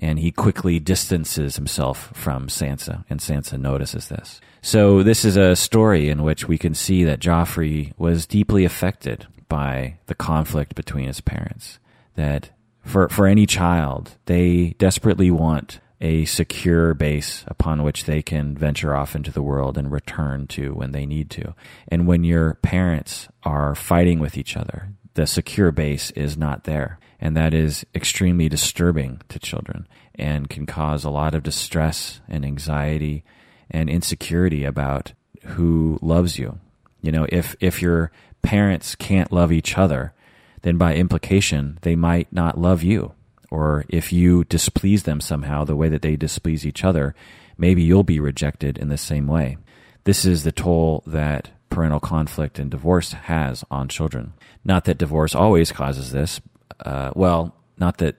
[0.00, 4.40] and he quickly distances himself from Sansa and Sansa notices this.
[4.62, 9.26] So this is a story in which we can see that Joffrey was deeply affected
[9.48, 11.78] by the conflict between his parents
[12.14, 12.50] that
[12.84, 18.94] for for any child they desperately want a secure base upon which they can venture
[18.94, 21.54] off into the world and return to when they need to.
[21.88, 26.98] And when your parents are fighting with each other, the secure base is not there.
[27.20, 32.44] And that is extremely disturbing to children and can cause a lot of distress and
[32.44, 33.24] anxiety
[33.70, 35.12] and insecurity about
[35.44, 36.58] who loves you.
[37.02, 38.10] You know, if, if your
[38.42, 40.14] parents can't love each other,
[40.62, 43.14] then by implication, they might not love you
[43.50, 47.14] or if you displease them somehow the way that they displease each other,
[47.58, 49.58] maybe you'll be rejected in the same way.
[50.04, 54.32] This is the toll that parental conflict and divorce has on children.
[54.64, 56.40] Not that divorce always causes this.
[56.78, 58.16] Uh, well, not that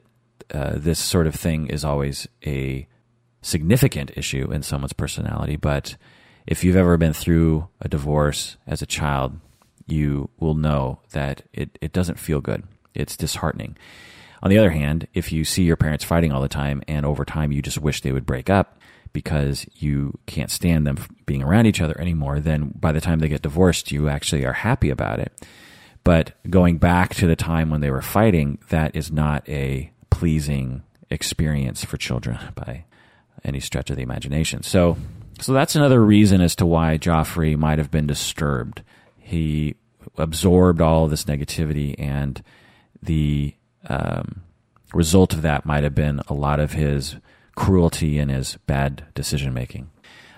[0.54, 2.88] uh, this sort of thing is always a
[3.42, 5.96] significant issue in someone's personality, but
[6.46, 9.40] if you've ever been through a divorce as a child,
[9.88, 12.64] you will know that it, it doesn't feel good.
[12.94, 13.78] It's disheartening.
[14.44, 17.24] On the other hand, if you see your parents fighting all the time and over
[17.24, 18.80] time you just wish they would break up
[19.14, 23.28] because you can't stand them being around each other anymore, then by the time they
[23.28, 25.32] get divorced, you actually are happy about it.
[26.04, 30.84] But going back to the time when they were fighting, that is not a pleasing
[31.10, 32.86] experience for children by
[33.44, 34.64] any stretch of the imagination.
[34.64, 34.98] So,
[35.40, 38.82] so that's another reason as to why Joffrey might have been disturbed.
[39.18, 39.76] He
[40.18, 42.44] absorbed all this negativity and
[43.02, 43.56] the
[43.88, 44.42] um,
[44.94, 47.18] result of that might have been a lot of his
[47.56, 49.90] cruelty and his bad decision making.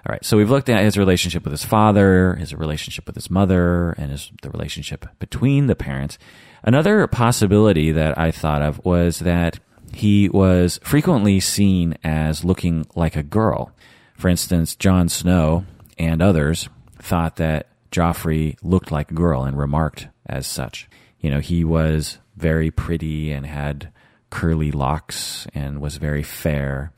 [0.05, 3.31] All right, so we've looked at his relationship with his father, his relationship with his
[3.31, 6.17] mother, and his the relationship between the parents.
[6.61, 9.59] Another possibility that I thought of was that
[9.93, 13.71] he was frequently seen as looking like a girl.
[14.17, 15.65] For instance, Jon Snow
[15.97, 16.67] and others
[16.99, 20.89] thought that Joffrey looked like a girl and remarked as such.
[21.19, 23.89] You know, he was very pretty and had
[24.29, 26.91] curly locks and was very fair.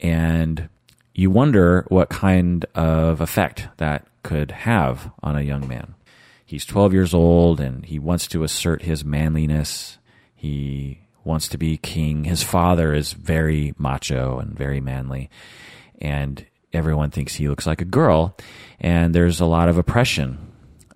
[0.00, 0.68] And
[1.20, 5.94] you wonder what kind of effect that could have on a young man.
[6.46, 9.98] He's 12 years old and he wants to assert his manliness.
[10.34, 12.24] He wants to be king.
[12.24, 15.28] His father is very macho and very manly.
[16.00, 18.34] And everyone thinks he looks like a girl.
[18.80, 20.38] And there's a lot of oppression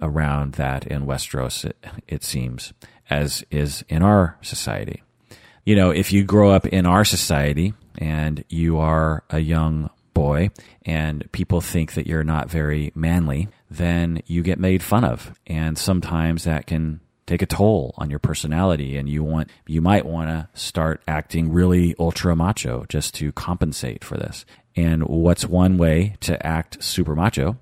[0.00, 1.76] around that in Westeros, it,
[2.08, 2.72] it seems
[3.10, 5.02] as is in our society.
[5.66, 10.50] You know, if you grow up in our society and you are a young boy
[10.82, 15.38] and people think that you're not very manly, then you get made fun of.
[15.46, 20.04] And sometimes that can take a toll on your personality and you want you might
[20.04, 24.44] want to start acting really ultra macho just to compensate for this.
[24.76, 27.58] And what's one way to act super macho?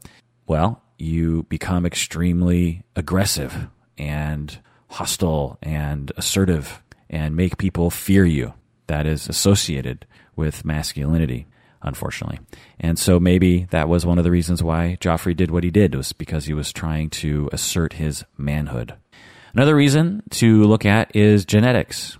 [0.46, 8.54] Well, you become extremely aggressive and hostile and assertive and make people fear you.
[8.86, 11.46] That is associated with masculinity,
[11.82, 12.40] unfortunately.
[12.80, 15.94] And so maybe that was one of the reasons why Joffrey did what he did
[15.94, 18.94] was because he was trying to assert his manhood.
[19.54, 22.16] Another reason to look at is genetics.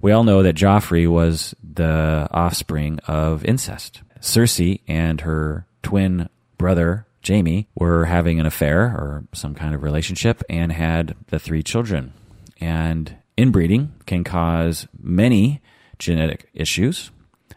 [0.00, 4.02] We all know that Joffrey was the offspring of incest.
[4.20, 10.42] Cersei and her twin brother Jaime were having an affair or some kind of relationship
[10.50, 12.12] and had the three children.
[12.60, 15.60] And inbreeding can cause many
[15.98, 17.10] genetic issues.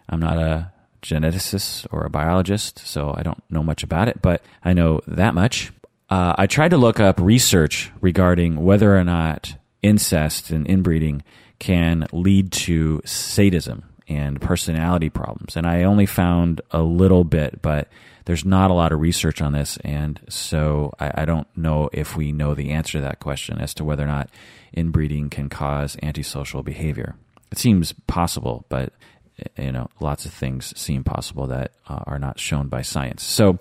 [0.08, 0.72] I'm not a
[1.06, 5.34] geneticist or a biologist, so I don't know much about it, but I know that
[5.34, 5.72] much.
[6.10, 11.24] Uh, I tried to look up research regarding whether or not incest and inbreeding
[11.60, 15.56] can lead to sadism and personality problems.
[15.56, 17.88] And I only found a little bit, but
[18.26, 22.18] there's not a lot of research on this, and so I, I, don't know if
[22.18, 24.32] we know the answer to that question as to whether or not
[24.74, 27.16] inbreeding can cause antisocial behavior.
[27.52, 28.94] It seems possible, but
[29.58, 33.24] you know, lots of things seem possible that uh, are not shown by science.
[33.24, 33.60] So,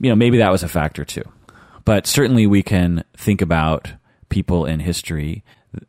[0.00, 1.24] you know, maybe that was a factor too.
[1.84, 3.92] But certainly we can think about
[4.28, 5.44] people in history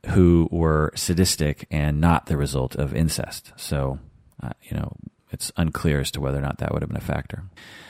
[0.07, 3.51] who were sadistic and not the result of incest.
[3.55, 3.99] So,
[4.41, 4.95] uh, you know,
[5.31, 7.43] it's unclear as to whether or not that would have been a factor.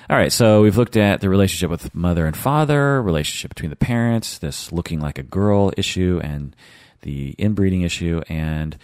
[0.09, 3.75] All right, so we've looked at the relationship with mother and father, relationship between the
[3.75, 6.55] parents, this looking like a girl issue, and
[7.01, 8.75] the inbreeding issue, and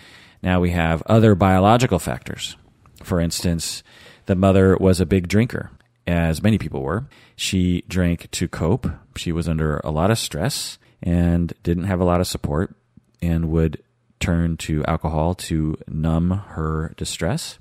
[0.46, 2.56] now we have other biological factors.
[3.04, 3.82] For instance,
[4.28, 5.72] the mother was a big drinker,
[6.06, 7.08] as many people were.
[7.36, 8.88] She drank to cope.
[9.16, 12.76] She was under a lot of stress and didn't have a lot of support
[13.24, 13.82] and would
[14.20, 17.58] turn to alcohol to numb her distress.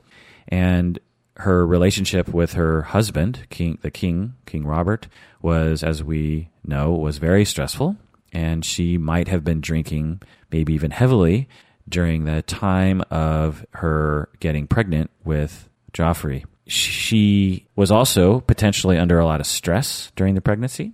[0.47, 0.99] And
[1.39, 5.09] her relationship with her husband, King the King, King Robert,
[5.41, 7.97] was, as we know, was very stressful,
[8.31, 10.21] and she might have been drinking,
[10.51, 11.49] maybe even heavily,
[11.89, 16.45] during the time of her getting pregnant with Joffrey.
[16.67, 20.93] She was also potentially under a lot of stress during the pregnancy.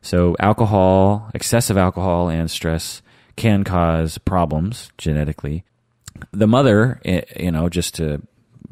[0.00, 3.02] So, alcohol, excessive alcohol, and stress
[3.36, 5.64] can cause problems genetically.
[6.32, 8.22] The mother, eh, you know, just to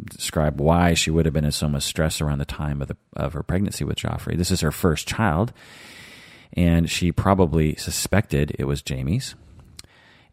[0.04, 2.96] describe why she would have been in so much stress around the time of the
[3.14, 4.36] of her pregnancy with Joffrey.
[4.36, 5.52] This is her first child,
[6.52, 9.34] and she probably suspected it was Jaime's.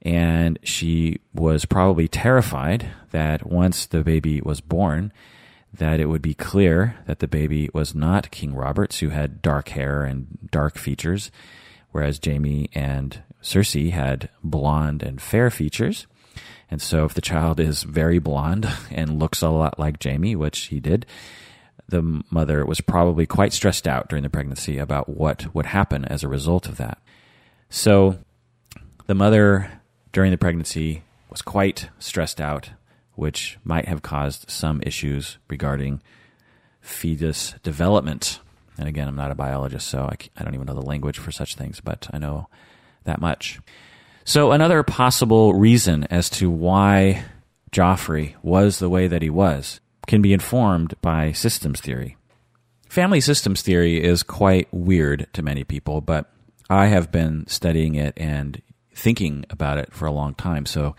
[0.01, 5.11] And she was probably terrified that once the baby was born,
[5.73, 9.69] that it would be clear that the baby was not King Robert's, who had dark
[9.69, 11.31] hair and dark features,
[11.91, 16.07] whereas Jaime and Cersei had blonde and fair features.
[16.69, 20.59] And so if the child is very blonde and looks a lot like Jaime which
[20.65, 21.05] he did,
[21.89, 26.23] the mother was probably quite stressed out during the pregnancy about what would happen as
[26.23, 26.99] a result of that.
[27.69, 28.19] So
[29.05, 29.76] the mother
[30.17, 32.71] during the pregnancy was quite stressed out,
[33.13, 36.01] which might have caused some issues regarding
[36.81, 38.39] fetus development.
[38.79, 41.31] And again, I'm not a biologist, so I, I don't even know the language for
[41.31, 42.47] such things, but I know
[43.03, 43.59] that much.
[44.25, 47.23] So, another possible reason as to why
[47.71, 52.17] Joffrey was the way that he was can be informed by systems theory.
[52.89, 56.33] Family systems theory is quite weird to many people, but
[56.71, 58.63] I have been studying it and
[58.97, 60.95] thinking about it for a long time, so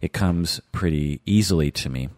[0.00, 2.08] it comes pretty easily to me.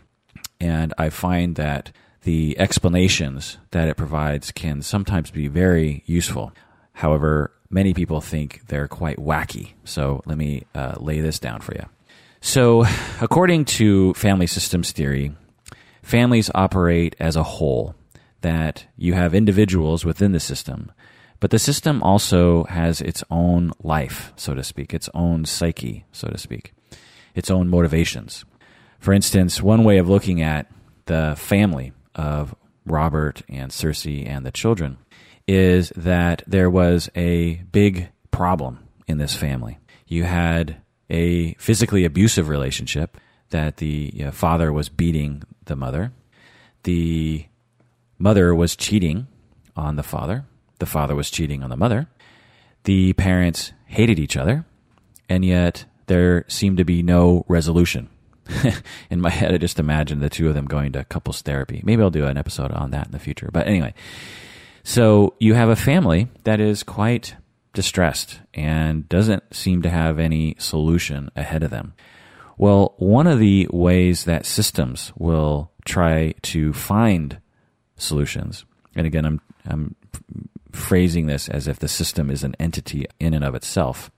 [0.61, 6.53] And I find that the explanations that it provides can sometimes be very useful.
[6.93, 9.73] However, many people think they're quite wacky.
[9.85, 11.85] So let me uh, lay this down for you.
[12.41, 12.85] So,
[13.21, 15.35] according to family systems theory,
[16.03, 17.95] families operate as a whole,
[18.43, 20.93] that you have individuals within the system,
[21.41, 26.29] but the system also has its own life, so to speak, its own psyche, so
[26.29, 26.73] to speak,
[27.35, 28.45] its own motivations.
[28.99, 30.71] For instance, one way of looking at
[31.07, 32.55] the family of
[32.87, 34.99] Robert and Cersei and the children
[35.47, 39.79] is that there was a big problem in this family.
[40.07, 40.77] You had
[41.11, 43.19] a physically abusive relationship
[43.51, 46.13] that the you know, father was beating the mother.
[46.85, 47.47] The
[48.19, 49.27] mother was cheating
[49.77, 50.47] on the father.
[50.79, 52.09] The father was cheating on the mother.
[52.85, 54.65] The parents hated each other,
[55.29, 58.11] and yet there seemed to be no resolution.
[59.11, 61.81] in my head, I just imagined the two of them going to couples therapy.
[61.85, 63.49] Maybe I'll do an episode on that in the future.
[63.53, 63.95] But anyway,
[64.83, 67.37] so you have a family that is quite
[67.73, 71.95] distressed and doesn't seem to have any solution ahead of them.
[72.57, 77.41] Well, one of the ways that systems will try to find
[77.97, 78.65] solutions,
[78.95, 79.97] and again, I'm, I'm
[80.75, 84.11] phrasing this as if the system is an entity in and of itself.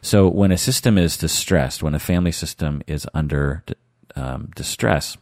[0.00, 3.64] So when a system is distressed, when a family system is under
[4.16, 5.16] um, distress,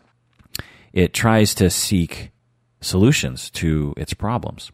[0.93, 2.31] it tries to seek
[2.81, 4.73] solutions to its problems.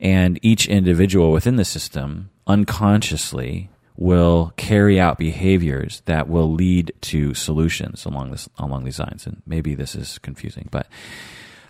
[0.00, 7.34] And each individual within the system unconsciously will carry out behaviors that will lead to
[7.34, 9.26] solutions along this along these lines.
[9.26, 10.88] And maybe this is confusing, but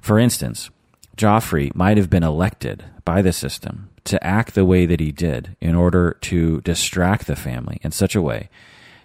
[0.01, 0.71] for instance,
[1.17, 5.57] Joffrey might have been elected by the system to act the way that he did
[5.61, 8.49] in order to distract the family in such a way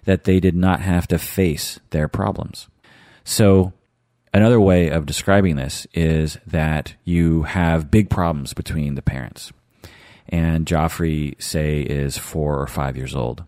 [0.06, 2.68] that they did not have to face their problems.
[3.24, 3.74] So
[4.38, 9.52] Another way of describing this is that you have big problems between the parents.
[10.30, 13.46] And Joffrey, say, is four or five years old.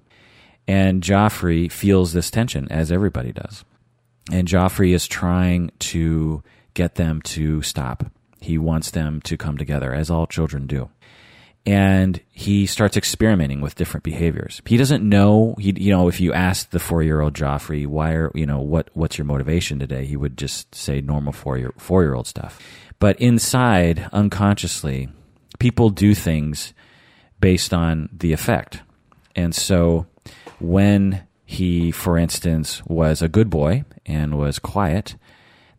[0.67, 3.65] And Joffrey feels this tension, as everybody does.
[4.31, 6.41] And Joffrey is trying to
[6.73, 8.05] get them to stop.
[8.41, 10.89] He wants them to come together, as all children do
[11.65, 14.61] and he starts experimenting with different behaviors.
[14.65, 15.55] He doesn't know.
[15.59, 19.17] He, you know, if you ask the four-year-old Joffrey, why are you know what what's
[19.17, 22.59] your motivation today, he would just say normal four-year four-year-old stuff.
[22.97, 25.09] But inside, unconsciously,
[25.59, 26.73] people do things
[27.39, 28.81] based on the effect,
[29.35, 30.07] and so
[30.59, 35.15] when he, for instance, was a good boy and was quiet,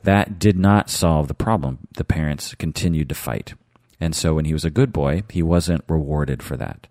[0.02, 1.78] that did not solve the problem.
[1.96, 3.54] The parents continued to fight.
[4.00, 6.86] And so when he was a good boy, he wasn't rewarded for that.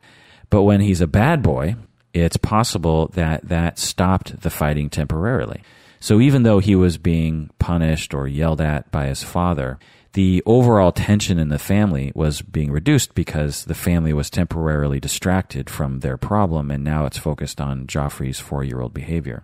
[0.49, 1.75] But when he's a bad boy,
[2.13, 5.61] it's possible that that stopped the fighting temporarily.
[5.99, 9.79] So even though he was being punished or yelled at by his father,
[10.13, 15.69] the overall tension in the family was being reduced because the family was temporarily distracted
[15.69, 19.43] from their problem and now it's focused on Joffrey's four year old behavior.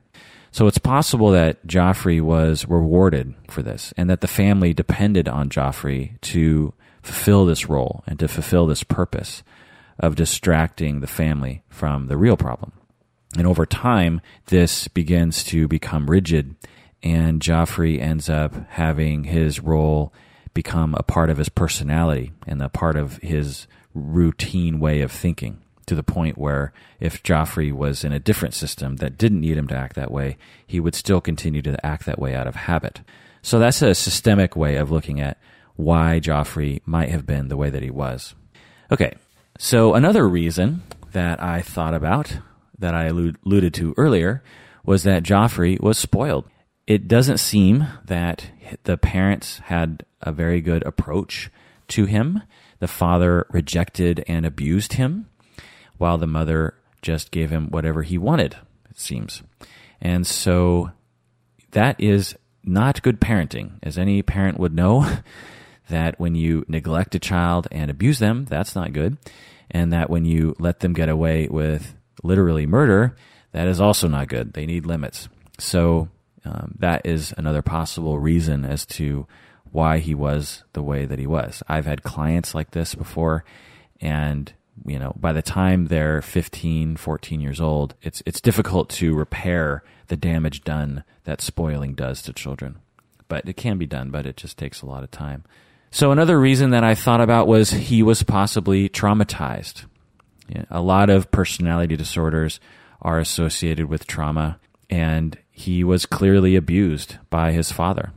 [0.55, 5.49] So it's possible that Joffrey was rewarded for this and that the family depended on
[5.49, 9.43] Joffrey to fulfill this role and to fulfill this purpose
[9.99, 12.71] of distracting the family from the real problem.
[13.37, 16.55] And over time, this begins to become rigid
[17.03, 20.13] and Joffrey ends up having his role
[20.53, 25.64] become a part of his personality and a part of his routine way of thinking
[25.87, 29.67] to the point where if Joffrey was in a different system that didn't need him
[29.67, 33.01] to act that way, he would still continue to act that way out of habit.
[33.41, 35.37] So that's a systemic way of looking at
[35.75, 38.33] why Joffrey might have been the way that he was.
[38.91, 39.13] Okay,
[39.57, 42.39] so another reason that I thought about
[42.79, 44.43] that I alluded to earlier
[44.83, 46.45] was that Joffrey was spoiled.
[46.87, 48.51] It doesn't seem that
[48.83, 51.49] the parents had a very good approach
[51.89, 52.41] to him.
[52.79, 55.27] The father rejected and abused him,
[55.97, 58.55] while the mother just gave him whatever he wanted,
[58.89, 59.43] it seems.
[60.01, 60.91] And so
[61.71, 65.09] that is not good parenting, as any parent would know.
[65.89, 69.17] that when you neglect a child and abuse them, that's not good.
[69.69, 73.15] And that when you let them get away with literally murder,
[73.51, 74.53] that is also not good.
[74.53, 75.29] They need limits.
[75.59, 76.09] So
[76.43, 79.27] um, that is another possible reason as to
[79.71, 81.61] why he was the way that he was.
[81.67, 83.43] I've had clients like this before
[83.99, 84.51] and
[84.85, 89.83] you know, by the time they're 15, 14 years old, it's it's difficult to repair
[90.07, 92.79] the damage done that spoiling does to children.
[93.27, 95.43] But it can be done, but it just takes a lot of time.
[95.91, 99.85] So another reason that I thought about was he was possibly traumatized.
[100.69, 102.59] a lot of personality disorders
[103.01, 104.59] are associated with trauma,
[104.89, 108.11] and he was clearly abused by his father.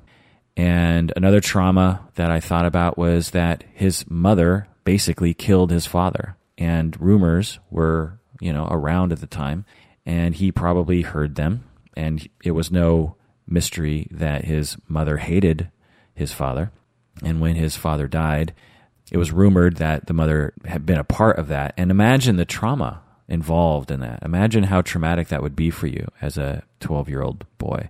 [0.57, 6.35] And another trauma that I thought about was that his mother basically killed his father.
[6.59, 9.65] And rumors were, you know, around at the time.
[10.05, 11.65] And he probably heard them.
[11.97, 15.71] And it was no mystery that his mother hated
[16.15, 16.73] his father.
[17.25, 18.53] And when his father died,
[19.11, 21.75] it was rumored that the mother had been a part of that.
[21.77, 24.23] And imagine the trauma involved in that.
[24.23, 27.89] Imagine how traumatic that would be for you as a 12 year old boy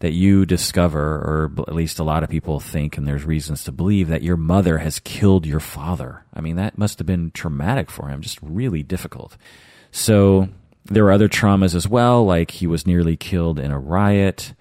[0.00, 3.72] that you discover, or at least a lot of people think, and there's reasons to
[3.72, 6.24] believe that your mother has killed your father.
[6.34, 9.36] I mean, that must have been traumatic for him, just really difficult.
[9.92, 10.48] So
[10.86, 14.54] there were other traumas as well, like he was nearly killed in a riot.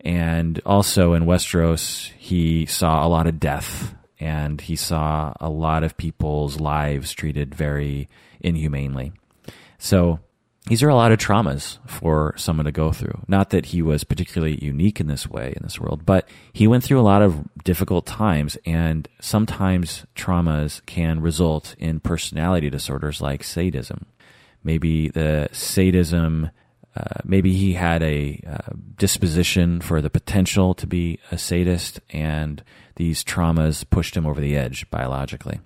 [0.00, 5.84] And also in Westeros, he saw a lot of death and he saw a lot
[5.84, 8.08] of people's lives treated very
[8.40, 9.12] inhumanely.
[9.78, 10.18] So
[10.66, 13.24] these are a lot of traumas for someone to go through.
[13.26, 16.84] Not that he was particularly unique in this way in this world, but he went
[16.84, 23.42] through a lot of difficult times and sometimes traumas can result in personality disorders like
[23.42, 24.06] sadism.
[24.62, 26.50] Maybe the sadism,
[26.94, 32.62] uh, maybe he had a uh, disposition for the potential to be a sadist and
[32.96, 35.58] these traumas pushed him over the edge biologically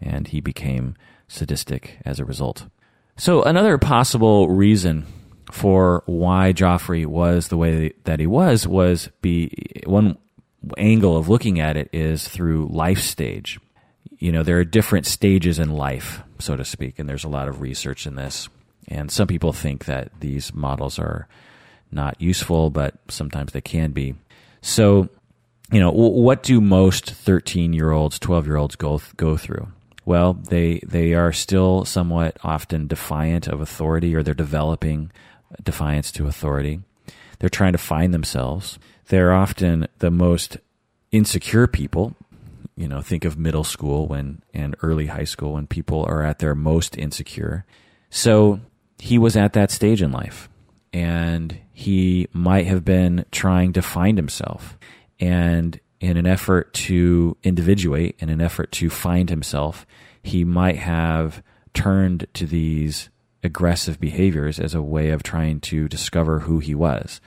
[0.00, 0.96] and he became
[1.28, 2.66] sadistic as a result.
[3.16, 5.06] So another possible reason
[5.50, 10.16] for why Joffrey was the way that he was was be one
[10.78, 13.60] angle of looking at it is through life stage.
[14.18, 17.48] You know, there are different stages in life, so to speak, and there's a lot
[17.48, 18.48] of research in this.
[18.88, 21.28] And some people think that these models are
[21.90, 24.14] not useful, but sometimes they can be.
[24.60, 25.08] So,
[25.70, 29.68] you know, what do most 13 year olds, 12 year olds go, go through?
[30.04, 35.12] Well, they they are still somewhat often defiant of authority, or they're developing
[35.62, 36.80] defiance to authority.
[37.38, 38.78] They're trying to find themselves.
[39.08, 40.58] They're often the most
[41.10, 42.14] insecure people.
[42.76, 46.38] You know, think of middle school when and early high school when people are at
[46.38, 47.64] their most insecure.
[48.10, 48.60] So
[48.98, 50.48] he was at that stage in life,
[50.92, 54.78] and he might have been trying to find himself.
[55.20, 59.86] And in an effort to individuate, in an effort to find himself,
[60.20, 61.42] he might have
[61.74, 63.08] turned to these
[63.44, 67.20] aggressive behaviors as a way of trying to discover who he was.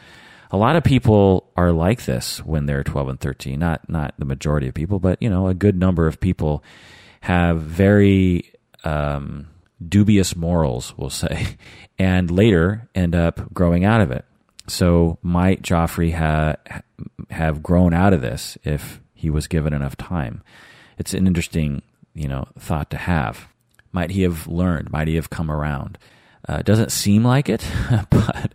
[0.51, 3.57] A lot of people are like this when they're 12 and 13.
[3.57, 6.61] Not not the majority of people, but you know, a good number of people
[7.21, 8.51] have very
[8.83, 9.47] um,
[9.87, 11.55] dubious morals, we'll say,
[11.97, 14.25] and later end up growing out of it.
[14.67, 16.81] So might Joffrey ha-
[17.29, 20.41] have grown out of this if he was given enough time?
[20.97, 21.81] It's an interesting,
[22.13, 23.47] you know, thought to have.
[23.91, 24.91] Might he have learned?
[24.91, 25.97] Might he have come around?
[26.47, 27.65] Uh, doesn't seem like it,
[28.09, 28.53] but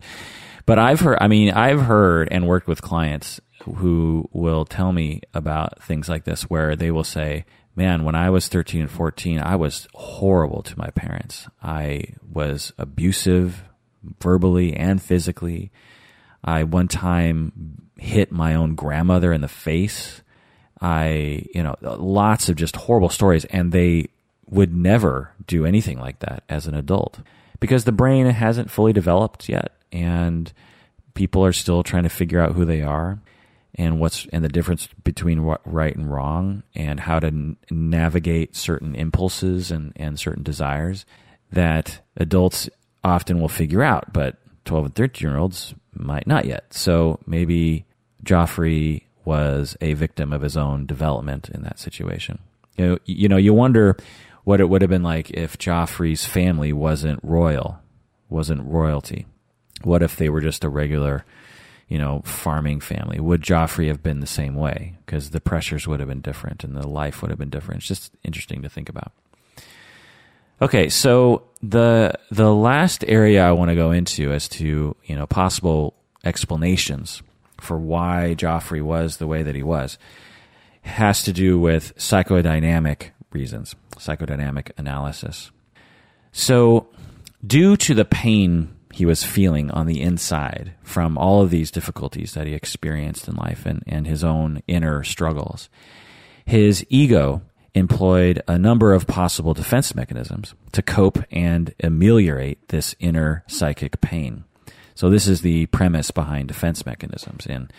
[0.65, 1.17] but I've heard.
[1.19, 6.23] I mean, I've heard and worked with clients who will tell me about things like
[6.23, 7.45] this, where they will say,
[7.75, 11.47] "Man, when I was 13 and 14, I was horrible to my parents.
[11.61, 13.63] I was abusive,
[14.21, 15.71] verbally and physically.
[16.43, 20.21] I one time hit my own grandmother in the face.
[20.79, 24.07] I, you know, lots of just horrible stories, and they
[24.47, 27.19] would never do anything like that as an adult
[27.59, 30.51] because the brain hasn't fully developed yet, and
[31.13, 33.19] people are still trying to figure out who they are
[33.75, 38.55] and what's and the difference between what right and wrong and how to n- navigate
[38.55, 41.05] certain impulses and, and certain desires
[41.51, 42.69] that adults
[43.03, 46.73] often will figure out, but 12 and 13 year olds might not yet.
[46.73, 47.85] So maybe
[48.23, 52.39] Joffrey was a victim of his own development in that situation.
[52.77, 53.97] You know, you know, you wonder
[54.43, 57.79] what it would have been like if Joffrey's family wasn't royal,
[58.29, 59.27] wasn't royalty.
[59.83, 61.25] What if they were just a regular,
[61.87, 63.19] you know, farming family?
[63.19, 64.95] Would Joffrey have been the same way?
[65.05, 67.79] Because the pressures would have been different and the life would have been different.
[67.79, 69.11] It's just interesting to think about.
[70.61, 75.25] Okay, so the the last area I want to go into as to you know
[75.25, 77.23] possible explanations
[77.59, 79.97] for why Joffrey was the way that he was
[80.83, 85.51] has to do with psychodynamic reasons, psychodynamic analysis.
[86.31, 86.87] So,
[87.45, 92.33] due to the pain he was feeling on the inside from all of these difficulties
[92.33, 95.69] that he experienced in life and, and his own inner struggles,
[96.45, 97.41] his ego
[97.73, 104.43] employed a number of possible defense mechanisms to cope and ameliorate this inner psychic pain.
[104.95, 107.69] So, this is the premise behind defense mechanisms in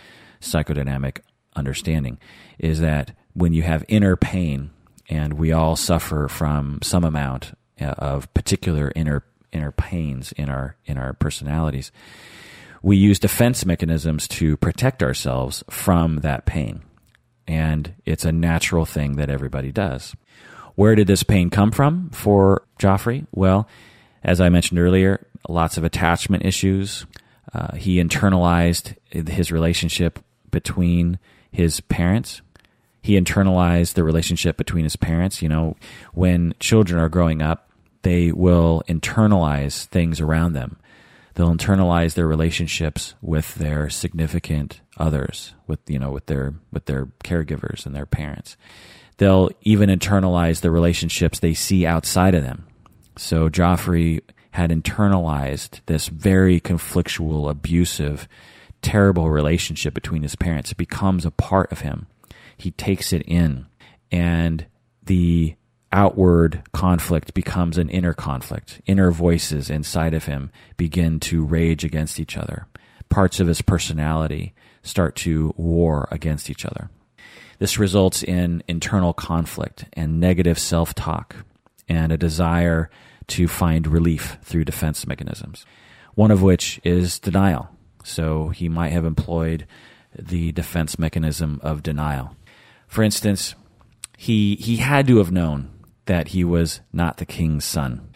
[0.40, 1.20] psychodynamic
[1.55, 2.18] understanding
[2.59, 4.70] is that when you have inner pain,
[5.09, 10.76] and we all suffer from some amount uh, of particular inner inner pains in our
[10.86, 11.93] in our personalities,
[12.82, 16.82] we use defense mechanisms to protect ourselves from that pain.
[17.53, 20.16] And it's a natural thing that everybody does.
[20.74, 23.26] Where did this pain come from for Joffrey?
[23.30, 23.68] Well,
[24.24, 27.05] as I mentioned earlier, lots of attachment issues.
[27.53, 28.96] Uh, he internalized
[29.28, 30.18] his relationship
[30.50, 31.18] between
[31.50, 32.40] his parents.
[33.03, 35.42] He internalized the relationship between his parents.
[35.42, 35.76] You know,
[36.14, 37.68] when children are growing up,
[38.00, 40.78] they will internalize things around them.
[41.35, 47.07] They'll internalize their relationships with their significant others, with you know, with their with their
[47.24, 48.57] caregivers and their parents.
[49.18, 52.66] They'll even internalize the relationships they see outside of them.
[53.16, 54.20] So Joffrey
[54.53, 58.28] had internalized this very conflictual, abusive,
[58.83, 60.72] terrible relationship between his parents.
[60.72, 62.07] It becomes a part of him.
[62.57, 63.66] He takes it in,
[64.11, 64.66] and
[65.05, 65.57] the
[65.93, 68.80] outward conflict becomes an inner conflict.
[68.86, 72.66] Inner voices inside of him begin to rage against each other.
[73.09, 76.90] Parts of his personality start to war against each other.
[77.59, 81.36] This results in internal conflict and negative self talk
[81.88, 82.90] and a desire
[83.28, 85.64] to find relief through defense mechanisms,
[86.14, 87.68] one of which is denial.
[88.03, 89.66] So he might have employed
[90.18, 92.36] the defense mechanism of denial.
[92.88, 93.55] For instance,
[94.18, 95.70] he, he had to have known
[96.07, 98.09] that he was not the king's son.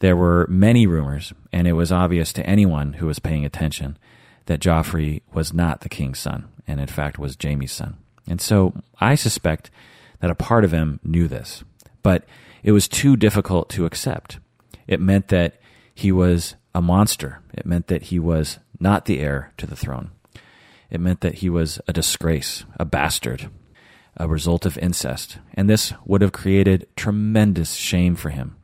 [0.00, 3.98] There were many rumors, and it was obvious to anyone who was paying attention
[4.46, 7.96] that Joffrey was not the king's son, and in fact was Jaime's son.
[8.28, 9.70] And so I suspect
[10.20, 11.64] that a part of him knew this,
[12.02, 12.24] but
[12.62, 14.38] it was too difficult to accept.
[14.86, 15.60] It meant that
[15.94, 17.40] he was a monster.
[17.52, 20.10] It meant that he was not the heir to the throne.
[20.90, 23.48] It meant that he was a disgrace, a bastard,
[24.16, 25.38] a result of incest.
[25.54, 28.56] And this would have created tremendous shame for him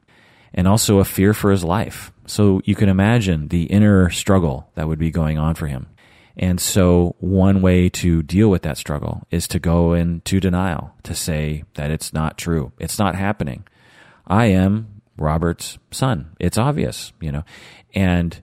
[0.53, 2.13] and also a fear for his life.
[2.27, 5.89] So you can imagine the inner struggle that would be going on for him.
[6.37, 11.15] And so one way to deal with that struggle is to go into denial, to
[11.15, 12.73] say that it's not true.
[12.79, 13.65] It's not happening.
[14.27, 16.35] I am Robert's son.
[16.39, 17.45] It's obvious, you know.
[17.95, 18.43] And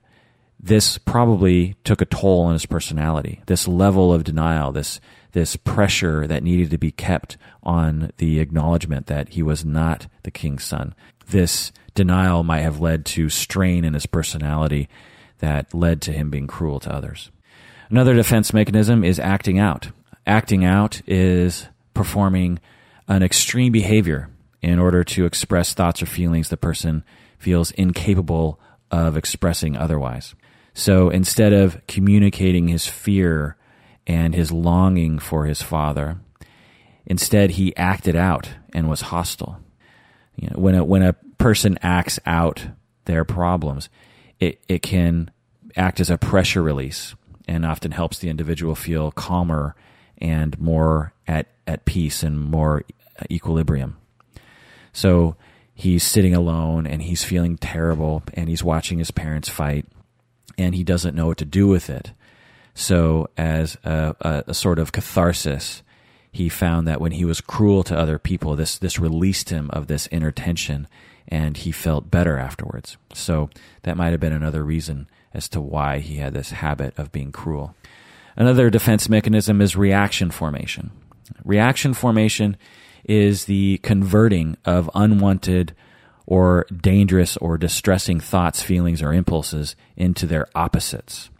[0.60, 3.42] this probably took a toll on his personality.
[3.48, 5.00] This level of denial, this
[5.38, 10.32] this pressure that needed to be kept on the acknowledgement that he was not the
[10.32, 10.96] king's son.
[11.28, 14.90] This denial might have led to strain in his personality
[15.38, 17.30] that led to him being cruel to others.
[17.92, 19.92] Another defense mechanism is acting out.
[20.26, 22.60] Acting out is performing
[23.08, 24.32] an extreme behavior
[24.64, 27.04] in order to express thoughts or feelings the person
[27.38, 28.60] feels incapable
[28.90, 30.34] of expressing otherwise.
[30.74, 33.56] So instead of communicating his fear
[34.08, 36.18] and his longing for his father,
[37.06, 39.60] instead he acted out and was hostile.
[40.36, 42.68] You know, when a, when a person acts out
[43.06, 43.90] their problems,
[44.40, 45.30] it, it can
[45.76, 47.16] act as a pressure release
[47.48, 49.76] and often helps the individual feel calmer
[50.18, 52.84] and more at, at peace and more
[53.30, 53.98] equilibrium.
[54.94, 55.36] So
[55.74, 59.86] he's sitting alone and he's feeling terrible and he's watching his parents fight
[60.58, 62.12] and he doesn't know what to do with it.
[62.80, 65.82] So, as a, a, a sort of catharsis,
[66.32, 69.88] he found that when he was cruel to other people, this, this released him of
[69.88, 70.88] this inner tension
[71.28, 72.98] and he felt better afterwards.
[73.16, 73.50] So,
[73.82, 77.32] that might have been another reason as to why he had this habit of being
[77.32, 77.76] cruel.
[78.36, 80.92] Another defense mechanism is reaction formation.
[81.44, 82.58] Reaction formation
[83.06, 85.74] is the converting of unwanted
[86.28, 91.32] or dangerous or distressing thoughts, feelings, or impulses into their opposites.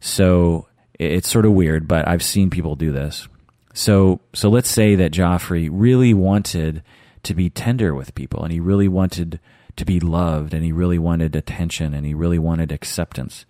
[0.00, 0.66] So
[1.00, 3.26] it's sort of weird, but I've seen people do this.
[3.72, 6.82] So, so let's say that Joffrey really wanted
[7.22, 9.40] to be tender with people and he really wanted
[9.76, 13.46] to be loved and he really wanted attention and he really wanted acceptance.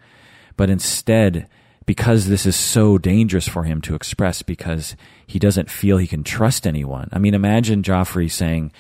[0.57, 1.49] But instead,
[1.87, 4.95] because this is so dangerous for him to express because
[5.27, 7.09] he doesn't feel he can trust anyone.
[7.13, 8.71] I mean, imagine Joffrey saying,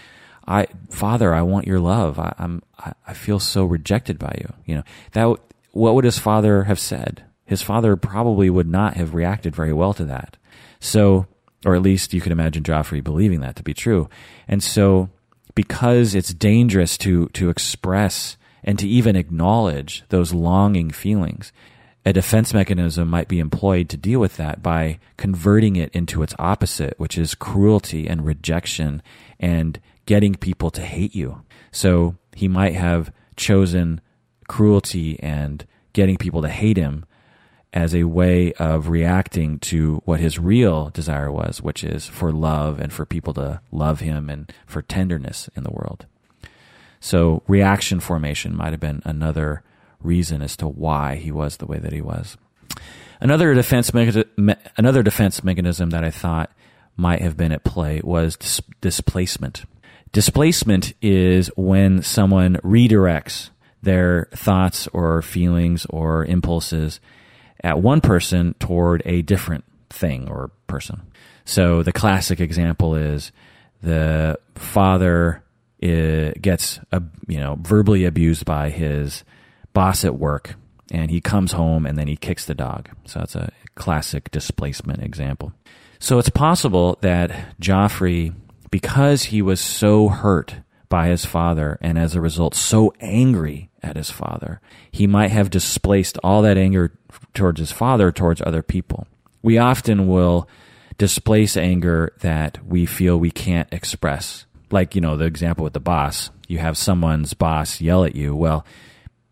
[0.47, 2.21] I, father, I want your love.
[2.21, 2.63] I, am
[3.07, 4.53] I feel so rejected by you.
[4.65, 5.41] You know, that,
[5.73, 7.25] what would his father have said?
[7.51, 10.37] His father probably would not have reacted very well to that.
[10.79, 11.27] So,
[11.67, 14.09] or at least you could imagine Joffrey believing that to be true.
[14.47, 15.11] And so
[15.57, 21.51] because it's dangerous to, to express and to even acknowledge those longing feelings.
[22.07, 26.37] A defense mechanism might be employed to deal with that by converting it into its
[26.39, 29.03] opposite, which is cruelty and rejection
[29.41, 31.43] and getting people to hate you.
[31.73, 34.01] So he might have chosen
[34.47, 37.07] cruelty and getting people to hate him
[37.73, 42.81] as a way of reacting to what his real desire was, which is for love
[42.81, 46.07] and for people to love him and for tenderness in the world.
[46.99, 49.63] So reaction formation might have been another
[50.03, 52.37] reason as to why he was the way that he was.
[53.21, 56.51] Another defense me- another defense mechanism that I thought
[56.97, 59.65] might have been at play was dis- displacement.
[60.13, 63.51] Displacement is when someone redirects
[63.83, 67.01] their thoughts or feelings or impulses
[67.63, 71.03] at one person toward a different thing or person.
[71.45, 73.33] So the classic example is
[73.83, 75.43] the father
[75.83, 76.79] uh, gets
[77.27, 79.25] you know verbally abused by his
[79.73, 80.55] boss at work
[80.91, 82.89] and he comes home and then he kicks the dog.
[83.05, 85.53] So that's a classic displacement example.
[85.99, 88.35] So it's possible that Joffrey
[88.71, 90.57] because he was so hurt
[90.91, 94.61] by his father and as a result so angry at his father,
[94.91, 96.93] he might have displaced all that anger
[97.33, 99.07] towards his father towards other people.
[99.43, 100.47] We often will
[100.99, 104.45] displace anger that we feel we can't express.
[104.71, 106.29] Like, you know, the example with the boss.
[106.47, 108.37] You have someone's boss yell at you.
[108.37, 108.67] Well,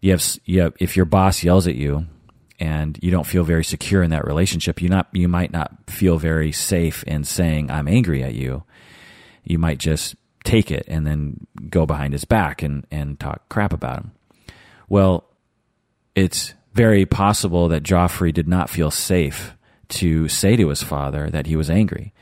[0.01, 2.07] you have, you have, if your boss yells at you
[2.59, 6.19] and you don't feel very secure in that relationship, you not you might not feel
[6.19, 8.63] very safe in saying I'm angry at you.
[9.45, 10.15] You might just
[10.49, 14.13] take it and then go behind his back and, and talk crap about him.
[14.89, 15.25] Well,
[16.15, 19.55] it's very possible that Joffrey did not feel safe
[19.89, 22.13] to say to his father that he was angry.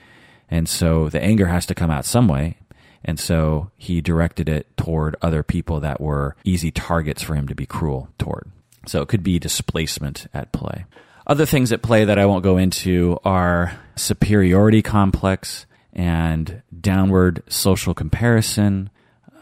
[0.51, 2.59] And so the anger has to come out some way.
[3.05, 7.55] And so he directed it toward other people that were easy targets for him to
[7.55, 8.51] be cruel toward.
[8.87, 10.87] So it could be displacement at play.
[11.27, 15.66] Other things at play that I won't go into are superiority complex
[15.97, 18.91] and downward social comparison.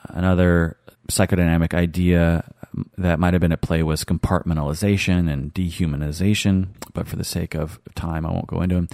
[0.04, 0.78] Another
[1.10, 2.50] psychodynamic idea
[2.96, 7.78] that might have been at play was compartmentalization and dehumanization, but for the sake of
[7.94, 8.88] time, I won't go into them.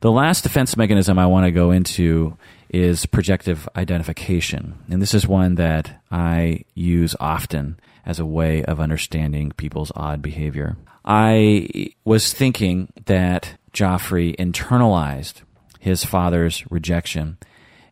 [0.00, 2.36] The last defense mechanism I want to go into
[2.68, 4.78] is projective identification.
[4.90, 10.22] And this is one that I use often as a way of understanding people's odd
[10.22, 10.76] behavior.
[11.04, 15.42] I was thinking that Joffrey internalized
[15.78, 17.38] his father's rejection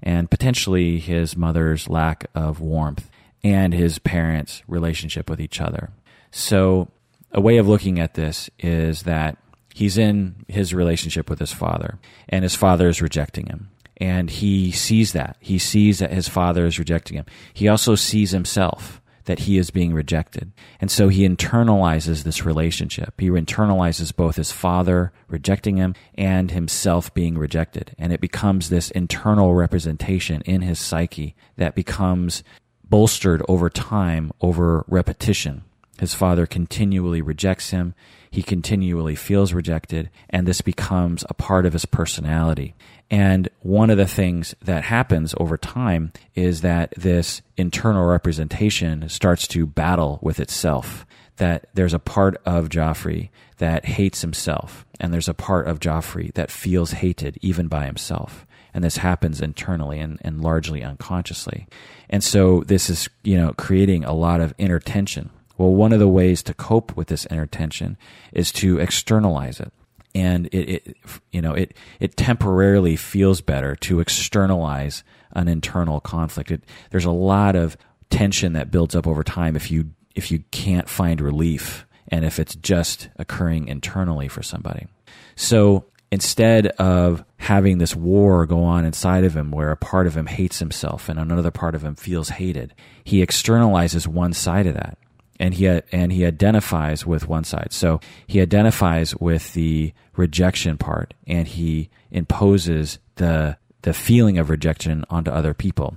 [0.02, 3.10] and potentially his mother's lack of warmth
[3.42, 5.90] and his parents' relationship with each other.
[6.30, 6.88] So,
[7.32, 9.36] a way of looking at this is that
[9.74, 13.70] he's in his relationship with his father, and his father is rejecting him.
[13.98, 15.36] And he sees that.
[15.40, 17.26] He sees that his father is rejecting him.
[17.54, 20.52] He also sees himself that he is being rejected.
[20.80, 23.20] And so he internalizes this relationship.
[23.20, 27.94] He internalizes both his father rejecting him and himself being rejected.
[27.98, 32.42] And it becomes this internal representation in his psyche that becomes
[32.88, 35.64] bolstered over time, over repetition.
[35.98, 37.94] His father continually rejects him.
[38.30, 42.74] He continually feels rejected, and this becomes a part of his personality.
[43.10, 49.46] And one of the things that happens over time is that this internal representation starts
[49.48, 51.06] to battle with itself.
[51.36, 53.28] That there's a part of Joffrey
[53.58, 58.46] that hates himself, and there's a part of Joffrey that feels hated even by himself.
[58.72, 61.66] And this happens internally and, and largely unconsciously.
[62.10, 65.30] And so this is, you know, creating a lot of inner tension.
[65.56, 67.96] Well, one of the ways to cope with this inner tension
[68.32, 69.72] is to externalize it
[70.16, 70.96] and it, it,
[71.30, 76.50] you know it it temporarily feels better to externalize an internal conflict.
[76.50, 77.76] It, there's a lot of
[78.08, 82.38] tension that builds up over time if you if you can't find relief and if
[82.38, 84.86] it's just occurring internally for somebody.
[85.34, 90.16] So instead of having this war go on inside of him where a part of
[90.16, 92.72] him hates himself and another part of him feels hated,
[93.04, 94.96] he externalizes one side of that
[95.38, 97.72] and he and he identifies with one side.
[97.72, 105.04] So he identifies with the rejection part, and he imposes the the feeling of rejection
[105.10, 105.96] onto other people.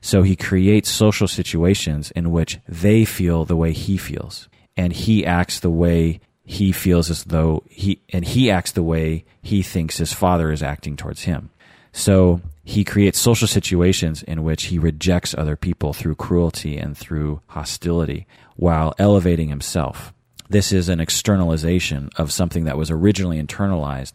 [0.00, 5.24] So he creates social situations in which they feel the way he feels, and he
[5.24, 9.98] acts the way he feels as though he and he acts the way he thinks
[9.98, 11.50] his father is acting towards him.
[11.92, 17.40] So he creates social situations in which he rejects other people through cruelty and through
[17.48, 18.26] hostility
[18.56, 20.12] while elevating himself.
[20.48, 24.12] This is an externalization of something that was originally internalized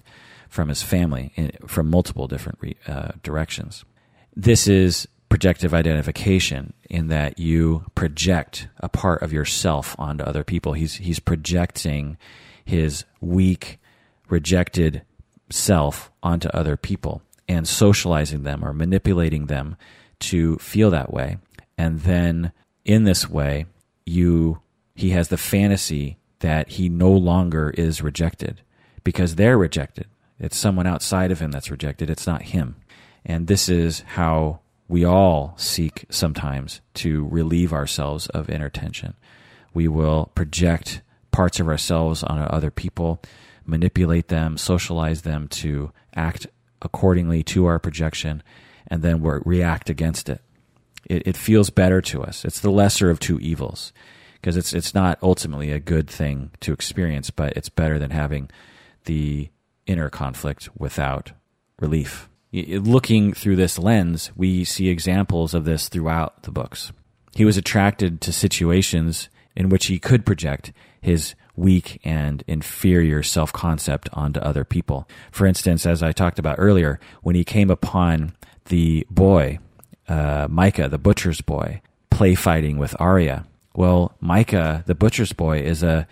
[0.49, 3.83] from his family in, from multiple different re, uh, directions.
[4.35, 10.73] This is projective identification in that you project a part of yourself onto other people.
[10.73, 12.17] He's he's projecting
[12.63, 13.79] his weak,
[14.29, 15.01] rejected
[15.49, 19.75] self onto other people and socializing them or manipulating them
[20.19, 21.37] to feel that way.
[21.77, 22.51] And then
[22.83, 23.65] in this way,
[24.07, 24.61] you
[24.95, 28.61] he has the fantasy that he no longer is rejected
[29.03, 30.07] because they're rejected.
[30.39, 32.09] It's someone outside of him that's rejected.
[32.09, 32.77] It's not him.
[33.25, 39.15] And this is how we all seek sometimes to relieve ourselves of inner tension.
[39.73, 41.01] We will project
[41.31, 43.21] parts of ourselves on other people,
[43.65, 46.47] manipulate them, socialize them to act
[46.81, 48.41] accordingly to our projection,
[48.87, 50.41] and then we react against it.
[51.09, 51.27] It.
[51.27, 52.45] It feels better to us.
[52.45, 53.93] It's the lesser of two evils
[54.35, 58.49] because it's it's not ultimately a good thing to experience, but it's better than having
[59.05, 59.49] the
[59.85, 61.31] inner conflict without
[61.79, 62.29] relief.
[62.53, 66.91] Looking through this lens, we see examples of this throughout the books.
[67.35, 73.51] He was attracted to situations in which he could project his weak and inferior self
[73.51, 75.07] concept onto other people.
[75.31, 78.33] For instance, as I talked about earlier, when he came upon
[78.65, 79.59] the boy,
[80.07, 83.45] uh, Mycah, the butcher's boy, play fighting with Arya.
[83.75, 86.07] Well, Mycah, the butcher's boy, is a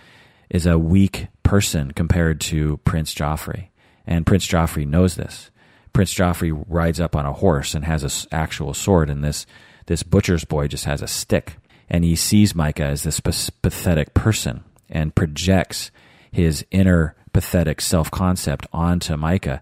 [0.49, 3.69] is a weak person compared to Prince Joffrey,
[4.05, 5.49] and Prince Joffrey knows this.
[5.93, 9.45] Prince Joffrey rides up on a horse and has an actual sword, and this
[9.87, 11.57] this butcher's boy just has a stick,
[11.89, 15.91] and he sees Mycah as this pathetic person and projects
[16.31, 19.61] his inner pathetic self concept onto Mycah.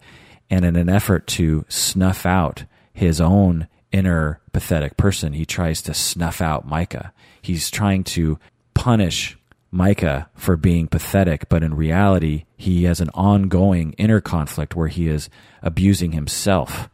[0.50, 5.94] And in an effort to snuff out his own inner pathetic person, he tries to
[5.94, 7.12] snuff out Mycah.
[7.42, 8.38] He's trying to
[8.74, 9.38] punish
[9.74, 15.08] Mycah for being pathetic, but in reality, he has an ongoing inner conflict where he
[15.08, 15.30] is
[15.62, 16.90] abusing himself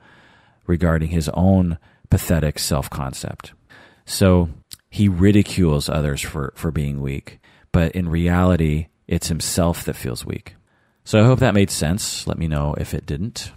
[0.68, 1.80] regarding his own
[2.12, 3.54] pathetic self concept.
[4.06, 4.50] So
[4.92, 7.40] he ridicules others for, for being weak
[7.72, 10.56] but in reality, it's himself that feels weak.
[11.04, 12.28] So I hope that made sense.
[12.28, 13.52] Let me know if it didn't.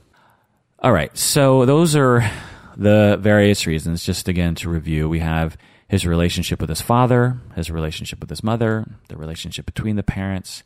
[0.78, 2.28] All right, so those are
[2.76, 4.04] the various reasons.
[4.04, 5.56] Just again to review, we have
[5.88, 10.62] his relationship with his father, his relationship with his mother, the relationship between the parents,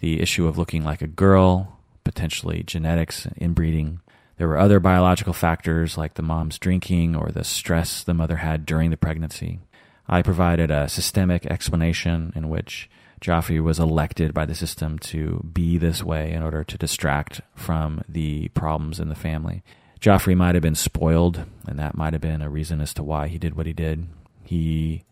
[0.00, 4.00] the issue of looking like a girl, potentially genetics, inbreeding.
[4.36, 8.66] There were other biological factors like the mom's drinking or the stress the mother had
[8.66, 9.60] during the pregnancy.
[10.08, 12.88] I provided a systemic explanation in which
[13.20, 18.02] Joffrey was elected by the system to be this way in order to distract from
[18.08, 19.62] the problems in the family.
[20.00, 23.28] Joffrey might have been spoiled, and that might have been a reason as to why
[23.28, 24.06] he did what he did.
[24.44, 25.04] He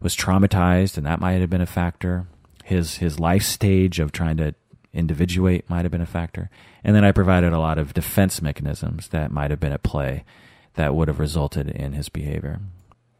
[0.00, 2.26] was traumatized, and that might have been a factor.
[2.64, 4.54] His his life stage of trying to
[4.92, 6.50] individuate might have been a factor.
[6.82, 10.24] And then I provided a lot of defense mechanisms that might have been at play
[10.74, 12.60] that would have resulted in his behavior.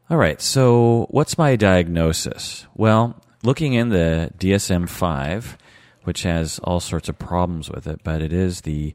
[0.08, 2.66] All right, so what's my diagnosis?
[2.74, 5.58] Well, looking in the DSM 5,
[6.04, 8.94] which has all sorts of problems with it, but it is the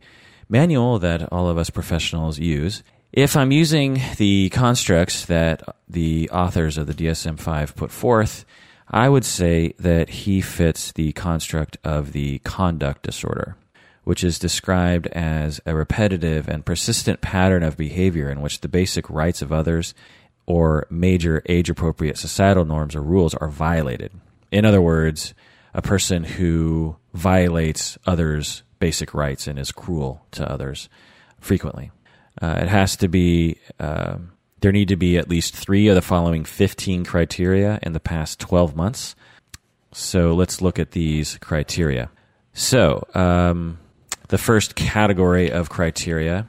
[0.50, 2.84] manual that all of us professionals use.
[3.12, 8.46] If I'm using the constructs that the authors of the DSM 5 put forth,
[8.89, 13.56] I would say that he fits the construct of the conduct disorder,
[14.04, 19.10] which is described as a repetitive and persistent pattern of behavior in which the basic
[19.10, 19.93] rights of others
[20.46, 24.12] or major age appropriate societal norms or rules are violated.
[24.52, 25.34] In other words,
[25.74, 30.89] a person who violates others' basic rights and is cruel to others
[31.39, 31.91] frequently.
[32.41, 34.17] Uh, it has to be, uh,
[34.61, 38.39] there need to be at least three of the following 15 criteria in the past
[38.39, 39.15] 12 months.
[39.93, 42.09] So let's look at these criteria.
[42.53, 43.80] So, um,
[44.28, 46.47] the first category of criteria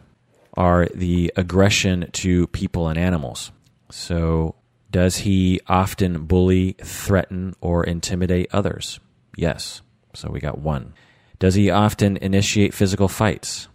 [0.55, 3.53] are the aggression to people and animals.
[3.91, 4.55] So,
[4.91, 8.99] does he often bully, threaten, or intimidate others?
[9.37, 9.83] Yes.
[10.15, 10.95] So we got one.
[11.39, 13.69] Does he often initiate physical fights?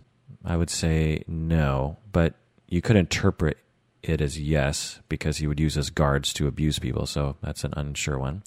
[0.44, 2.34] I would say no, but
[2.68, 3.58] you could interpret
[4.02, 7.74] it as yes because he would use his guards to abuse people, so that's an
[7.78, 8.44] unsure one.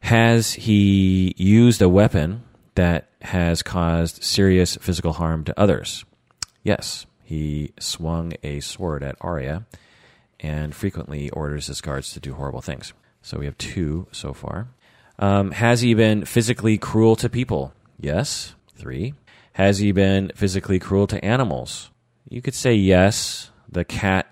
[0.00, 2.44] Has he used a weapon
[2.74, 6.04] that has caused serious physical harm to others?
[6.62, 9.66] Yes, he swung a sword at Arya
[10.40, 12.92] and frequently orders his guards to do horrible things.
[13.22, 14.68] So we have two so far.
[15.18, 17.72] Um, has he been physically cruel to people?
[17.98, 18.54] Yes.
[18.74, 19.14] Three.
[19.54, 21.90] Has he been physically cruel to animals?
[22.28, 23.50] You could say yes.
[23.68, 24.26] The cat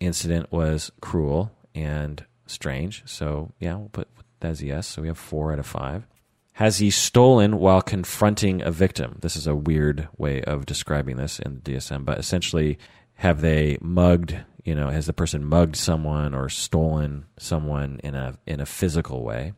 [0.00, 3.02] incident was cruel and strange.
[3.06, 4.08] So, yeah, we'll put
[4.40, 4.86] that as yes.
[4.86, 6.06] So we have four out of five.
[6.54, 9.18] Has he stolen while confronting a victim?
[9.20, 12.78] This is a weird way of describing this in the DSM, but essentially,
[13.14, 18.38] have they mugged, you know, has the person mugged someone or stolen someone in a
[18.46, 19.52] in a physical way?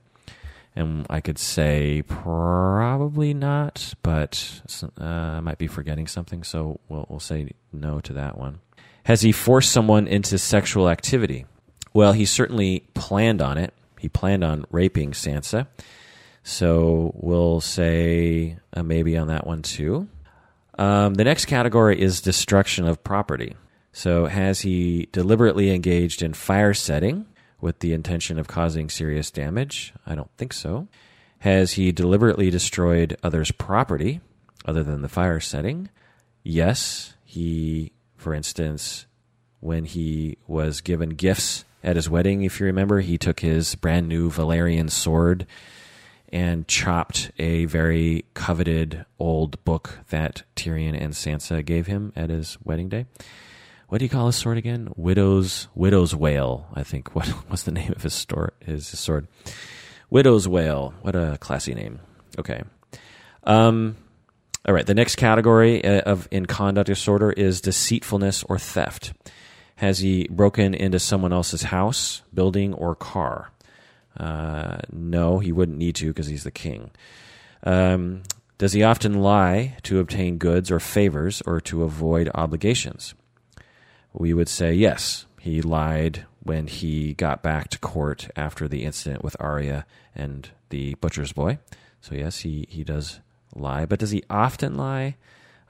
[0.76, 4.60] And I could say probably not, but
[5.00, 8.60] uh, I might be forgetting something, so we'll, we'll say no to that one.
[9.04, 11.46] Has he forced someone into sexual activity?
[11.94, 13.72] Well, he certainly planned on it.
[13.98, 15.66] He planned on raping Sansa.
[16.42, 20.08] So we'll say uh, maybe on that one too.
[20.78, 23.56] Um, the next category is destruction of property.
[23.92, 27.24] So has he deliberately engaged in fire setting?
[27.60, 29.92] With the intention of causing serious damage?
[30.06, 30.88] I don't think so.
[31.40, 34.20] Has he deliberately destroyed others' property
[34.64, 35.88] other than the fire setting?
[36.42, 37.14] Yes.
[37.24, 39.06] He, for instance,
[39.60, 44.08] when he was given gifts at his wedding, if you remember, he took his brand
[44.08, 45.46] new Valyrian sword
[46.32, 52.58] and chopped a very coveted old book that Tyrion and Sansa gave him at his
[52.64, 53.06] wedding day
[53.88, 54.92] what do you call his sword again?
[54.96, 57.10] Widow's Widow's Wail, I think.
[57.14, 59.28] What was the name of his store his, sword?
[60.10, 60.94] Widow's Wail.
[61.02, 62.00] What a classy name.
[62.38, 62.62] Okay.
[63.44, 63.96] Um,
[64.66, 64.86] all right.
[64.86, 69.12] The next category uh, of in conduct disorder is deceitfulness or theft.
[69.76, 73.52] Has he broken into someone else's house, building, or car?
[74.18, 76.90] Uh, no, he wouldn't need to because he's the king.
[77.62, 78.22] Um,
[78.58, 83.14] does he often lie to obtain goods or favors or to avoid obligations?
[84.18, 89.22] We would say yes, he lied when he got back to court after the incident
[89.22, 91.58] with Arya and the butcher's boy.
[92.00, 93.20] So yes, he he does
[93.54, 95.16] lie, but does he often lie?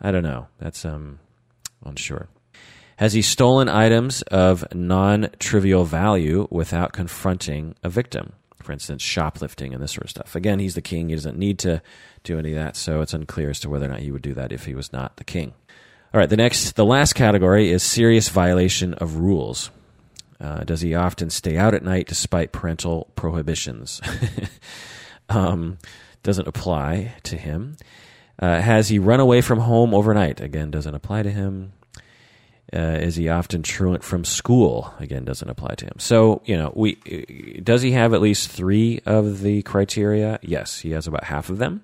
[0.00, 0.48] I don't know.
[0.58, 1.18] That's um
[1.84, 2.28] unsure.
[2.96, 8.32] Has he stolen items of non-trivial value without confronting a victim?
[8.62, 10.34] For instance, shoplifting and this sort of stuff.
[10.34, 11.10] Again, he's the king.
[11.10, 11.82] He doesn't need to
[12.24, 14.34] do any of that, so it's unclear as to whether or not he would do
[14.34, 15.52] that if he was not the king.
[16.14, 19.70] All right, the next, the last category is serious violation of rules.
[20.40, 24.00] Uh, does he often stay out at night despite parental prohibitions?
[25.28, 25.78] um,
[26.22, 27.76] doesn't apply to him.
[28.38, 30.40] Uh, has he run away from home overnight?
[30.40, 31.72] Again, doesn't apply to him.
[32.72, 34.92] Uh, is he often truant from school?
[34.98, 35.94] Again, doesn't apply to him.
[35.98, 36.96] So, you know, we
[37.62, 40.40] does he have at least three of the criteria?
[40.42, 41.82] Yes, he has about half of them.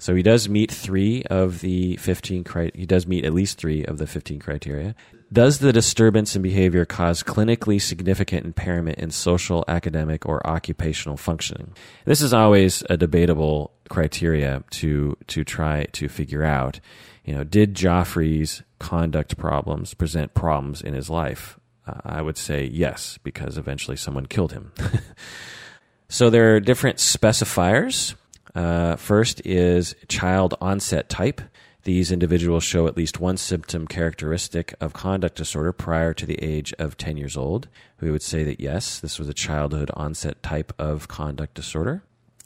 [0.00, 3.84] So he does meet three of the 15 cri- he does meet at least three
[3.84, 4.94] of the 15 criteria.
[5.32, 11.74] Does the disturbance in behavior cause clinically significant impairment in social, academic, or occupational functioning?
[12.04, 16.80] This is always a debatable criteria to to try to figure out.
[17.24, 21.58] You know, did Joffrey's conduct problems present problems in his life?
[21.86, 24.72] Uh, I would say yes, because eventually someone killed him.
[26.08, 28.14] so there are different specifiers
[28.54, 31.40] uh, first is child onset type.
[31.82, 36.72] These individuals show at least one symptom characteristic of conduct disorder prior to the age
[36.78, 37.68] of 10 years old.
[38.00, 42.02] We would say that yes, this was a childhood onset type of conduct disorder.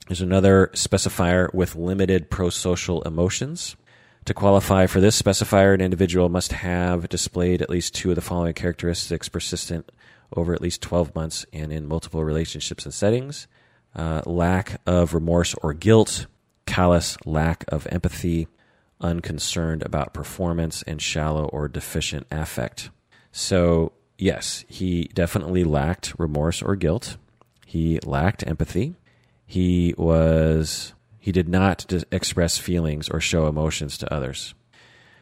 [0.08, 3.76] There's another specifier with limited prosocial emotions.
[4.24, 8.22] To qualify for this specifier, an individual must have displayed at least two of the
[8.22, 9.92] following characteristics persistent
[10.34, 13.46] over at least 12 months and in multiple relationships and settings
[13.98, 16.26] uh, lack of remorse or guilt,
[16.66, 18.46] callous lack of empathy,
[19.00, 22.90] unconcerned about performance, and shallow or deficient affect.
[23.32, 27.16] So, yes, he definitely lacked remorse or guilt.
[27.66, 28.94] He lacked empathy.
[29.44, 34.54] He was he did not express feelings or show emotions to others.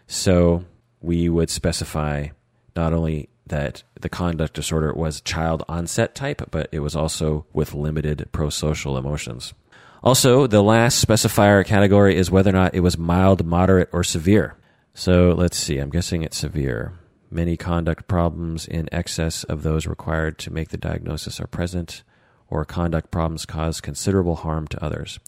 [0.07, 0.64] So,
[1.01, 2.29] we would specify
[2.77, 7.75] not only that the conduct disorder was child onset type, but it was also with
[7.75, 9.55] limited prosocial emotions.
[10.03, 14.57] Also, the last specifier category is whether or not it was mild, moderate, or severe.
[14.95, 16.93] So let's see, I'm guessing it's severe.
[17.31, 22.03] Many conduct problems in excess of those required to make the diagnosis are present,
[22.49, 25.19] or conduct problems cause considerable harm to others.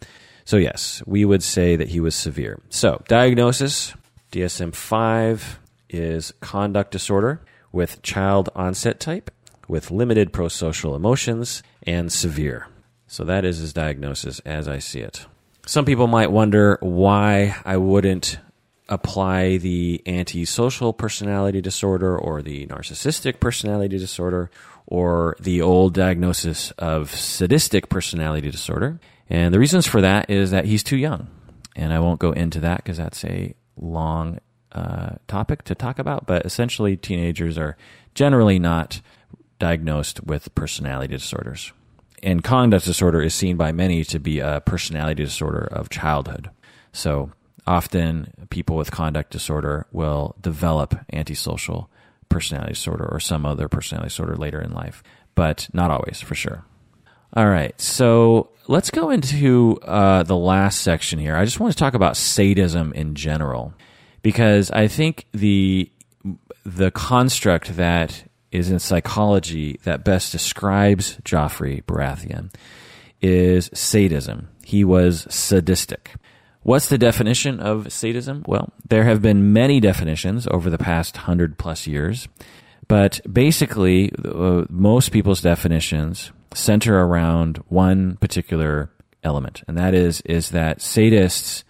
[0.44, 2.60] So, yes, we would say that he was severe.
[2.70, 3.94] So, diagnosis
[4.32, 5.58] DSM 5
[5.90, 7.42] is conduct disorder
[7.72, 9.30] with child onset type,
[9.66, 12.68] with limited prosocial emotions, and severe.
[13.06, 15.26] So that is his diagnosis as I see it.
[15.66, 18.38] Some people might wonder why I wouldn't
[18.88, 24.50] apply the antisocial personality disorder or the narcissistic personality disorder
[24.86, 28.98] or the old diagnosis of sadistic personality disorder.
[29.28, 31.28] And the reasons for that is that he's too young.
[31.76, 34.40] And I won't go into that because that's a long
[34.72, 37.76] uh, topic to talk about, but essentially, teenagers are
[38.14, 39.00] generally not
[39.58, 41.72] diagnosed with personality disorders.
[42.22, 46.50] And conduct disorder is seen by many to be a personality disorder of childhood.
[46.92, 47.32] So
[47.66, 51.90] often, people with conduct disorder will develop antisocial
[52.28, 55.02] personality disorder or some other personality disorder later in life,
[55.34, 56.64] but not always for sure.
[57.34, 61.36] All right, so let's go into uh, the last section here.
[61.36, 63.74] I just want to talk about sadism in general
[64.22, 65.90] because I think the
[66.64, 72.52] the construct that is in psychology that best describes Joffrey Baratheon
[73.20, 74.48] is sadism.
[74.64, 76.14] He was sadistic.
[76.62, 78.44] What's the definition of sadism?
[78.46, 82.28] Well, there have been many definitions over the past hundred plus years,
[82.88, 88.90] but basically, uh, most people's definitions center around one particular
[89.22, 91.64] element, and that is is that sadists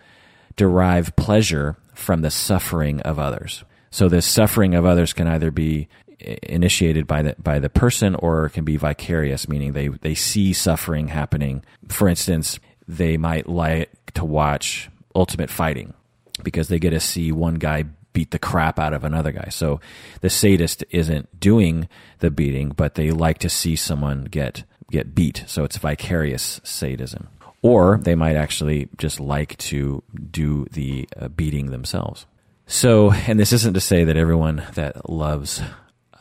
[0.56, 3.64] derive pleasure from the suffering of others.
[3.90, 5.88] So this suffering of others can either be
[6.20, 11.08] initiated by the by the person or can be vicarious, meaning they they see suffering
[11.08, 11.64] happening.
[11.88, 15.94] For instance, they might like to watch ultimate fighting
[16.42, 19.48] because they get to see one guy beat the crap out of another guy.
[19.50, 19.80] So
[20.20, 21.88] the sadist isn't doing
[22.20, 25.44] the beating, but they like to see someone get get beat.
[25.46, 27.28] So it's vicarious sadism
[27.62, 32.26] or they might actually just like to do the uh, beating themselves.
[32.66, 35.62] So, and this isn't to say that everyone that loves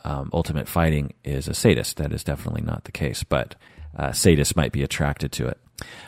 [0.04, 1.98] um, ultimate fighting is a sadist.
[1.98, 3.54] That is definitely not the case, but
[3.96, 5.58] uh, sadists might be attracted to it.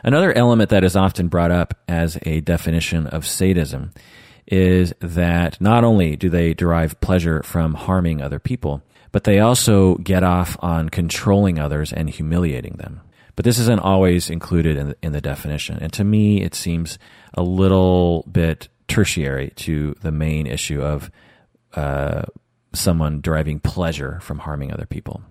[0.02, 3.92] Another element that is often brought up as a definition of sadism
[4.46, 9.96] is that not only do they derive pleasure from harming other people, but they also
[9.96, 13.00] get off on controlling others and humiliating them.
[13.36, 15.78] But this isn't always included in the, in the definition.
[15.80, 16.98] And to me, it seems
[17.34, 21.10] a little bit tertiary to the main issue of
[21.74, 22.22] uh,
[22.72, 25.22] someone deriving pleasure from harming other people.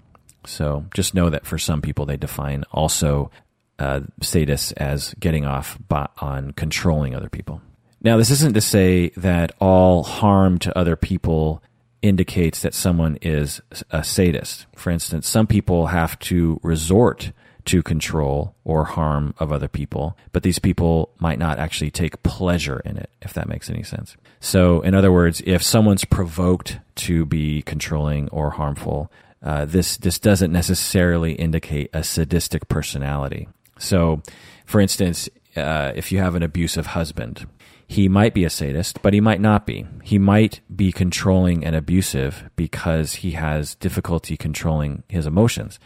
[0.46, 3.32] So just know that for some people, they define also
[3.78, 5.78] uh, sadists as getting off
[6.18, 7.62] on controlling other people.
[8.02, 11.62] Now, this isn't to say that all harm to other people
[12.02, 14.68] indicates that someone is a sadist.
[14.76, 17.34] For instance, some people have to resort
[17.70, 22.82] to control or harm of other people, but these people might not actually take pleasure
[22.84, 24.18] in it, if that makes any sense.
[24.40, 29.12] So, in other words, if someone's provoked to be controlling or harmful,
[29.44, 33.48] uh, this this doesn't necessarily indicate a sadistic personality.
[33.78, 34.24] So,
[34.66, 37.48] for instance, uh, if you have an abusive husband,
[37.86, 39.86] he might be a sadist, but he might not be.
[40.02, 45.80] He might be controlling and abusive because he has difficulty controlling his emotions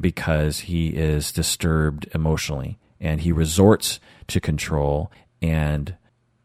[0.00, 5.10] because he is disturbed emotionally and he resorts to control
[5.42, 5.96] and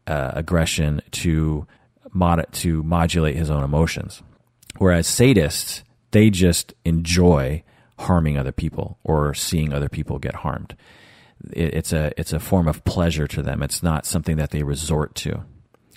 [0.06, 1.66] uh, aggression to
[2.12, 4.22] mod- to modulate his own emotions.
[4.78, 7.62] Whereas sadists, they just enjoy
[7.98, 10.76] harming other people or seeing other people get harmed.
[11.52, 13.62] It, it's a it's a form of pleasure to them.
[13.62, 15.44] It's not something that they resort to.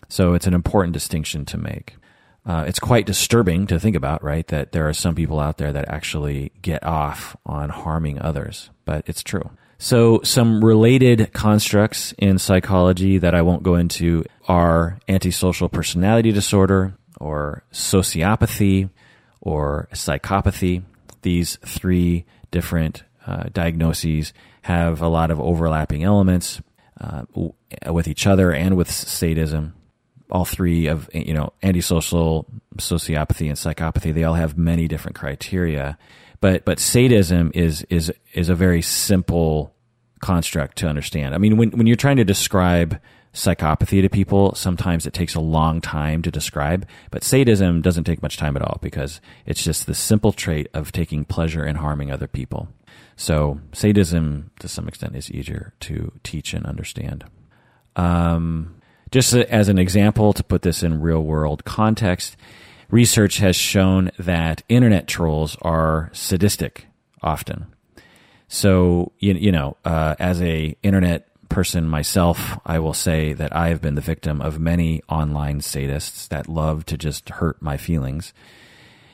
[0.08, 1.96] So it's an important distinction to make.
[2.46, 4.48] Uh, it's quite disturbing to think about, right?
[4.48, 9.04] That there are some people out there that actually get off on harming others, but
[9.08, 9.50] it's true.
[9.78, 16.96] So, some related constructs in psychology that I won't go into are antisocial personality disorder,
[17.20, 18.90] or sociopathy,
[19.42, 20.84] or psychopathy.
[21.24, 26.62] These three different uh, diagnoses have a lot of overlapping elements
[27.02, 27.24] uh,
[27.88, 29.74] with each other and with sadism
[30.36, 32.46] all three of you know antisocial
[32.78, 35.98] sociopathy and psychopathy they all have many different criteria.
[36.42, 39.74] But but sadism is is is a very simple
[40.20, 41.34] construct to understand.
[41.34, 43.00] I mean when when you're trying to describe
[43.34, 48.22] psychopathy to people sometimes it takes a long time to describe but sadism doesn't take
[48.22, 52.12] much time at all because it's just the simple trait of taking pleasure in harming
[52.12, 52.68] other people.
[53.16, 57.24] So sadism to some extent is easier to teach and understand.
[57.96, 58.76] Um,
[59.16, 62.36] just as an example, to put this in real world context,
[62.90, 66.88] research has shown that internet trolls are sadistic
[67.24, 67.66] often.
[68.50, 73.70] So, you, you know, uh, as a internet person myself, I will say that I
[73.70, 78.34] have been the victim of many online sadists that love to just hurt my feelings.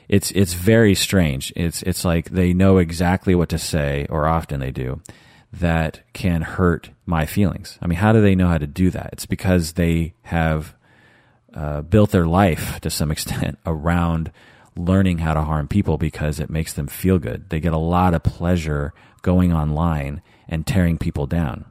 [0.08, 1.52] It's it's very strange.
[1.54, 5.00] It's it's like they know exactly what to say, or often they do,
[5.52, 7.78] that can hurt my feelings.
[7.82, 9.10] I mean, how do they know how to do that?
[9.12, 10.74] It's because they have
[11.54, 14.32] uh, built their life to some extent around
[14.74, 17.50] learning how to harm people because it makes them feel good.
[17.50, 21.66] They get a lot of pleasure going online and tearing people down.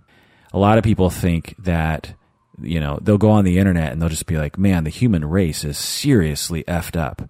[0.54, 2.14] A lot of people think that,
[2.62, 5.26] you know, they'll go on the internet and they'll just be like, man, the human
[5.26, 7.24] race is seriously effed up.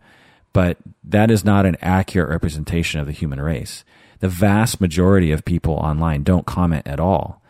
[0.54, 3.86] But that is not an accurate representation of the human race
[4.22, 7.42] the vast majority of people online don't comment at all.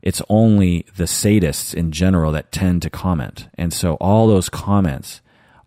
[0.00, 3.48] It's only the sadists in general that tend to comment.
[3.56, 5.20] And so all those comments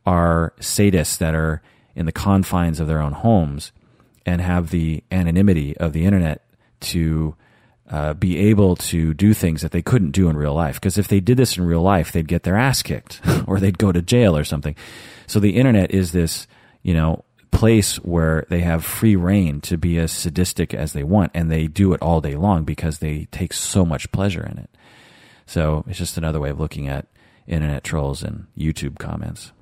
[0.06, 1.62] are sadists that are
[1.96, 3.72] in the confines of their own homes
[4.26, 6.44] and have the anonymity of the internet
[6.80, 7.36] to
[7.90, 10.76] uh, be able to do things that they couldn't do in real life.
[10.76, 13.78] Because if they did this in real life, they'd get their ass kicked or they'd
[13.78, 14.76] go to jail or something.
[15.26, 16.48] So the internet is this,
[16.84, 17.24] you know,
[17.58, 21.66] place where they have free reign to be as sadistic as they want, and they
[21.66, 24.70] do it all day long because they take so much pleasure in it.
[25.48, 27.08] So it's just another way of looking at
[27.48, 29.54] internet trolls and YouTube comments.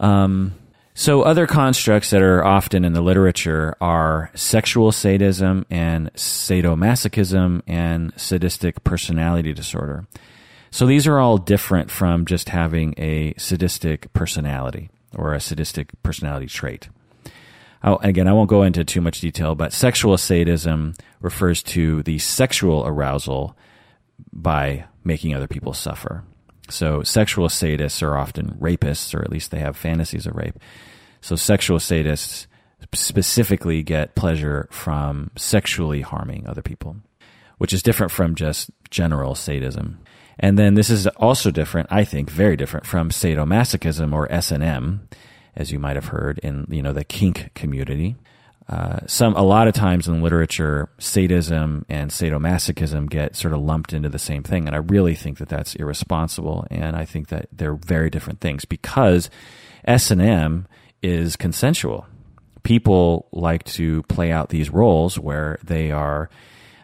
[0.00, 0.54] Um,
[0.94, 8.10] so other constructs that are often in the literature are sexual sadism and sadomasochism and
[8.16, 10.06] sadistic personality disorder.
[10.70, 16.46] So these are all different from just having a sadistic personality or a sadistic personality
[16.46, 16.88] trait.
[17.82, 22.18] Oh, again, I won't go into too much detail, but sexual sadism refers to the
[22.18, 23.56] sexual arousal
[24.32, 26.24] by making other people suffer.
[26.68, 30.58] So sexual sadists are often rapists, or at least they have fantasies of rape.
[31.20, 32.46] So sexual sadists
[32.94, 36.96] specifically get pleasure from sexually harming other people,
[37.58, 39.98] which is different from just general sadism.
[40.38, 45.08] And then this is also different, I think, very different from sadomasochism or S&M,
[45.58, 48.16] as you might have heard in you know the kink community.
[48.68, 53.92] Uh, some a lot of times in literature, sadism and sadomasochism get sort of lumped
[53.92, 56.66] into the same thing, and I really think that that's irresponsible.
[56.70, 59.30] And I think that they're very different things because
[59.84, 60.68] S and M
[61.02, 62.06] is consensual.
[62.62, 66.30] People like to play out these roles where they are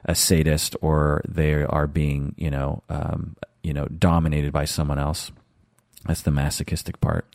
[0.06, 5.30] a sadist or they are being you know um, you know dominated by someone else.
[6.06, 7.26] That's the masochistic part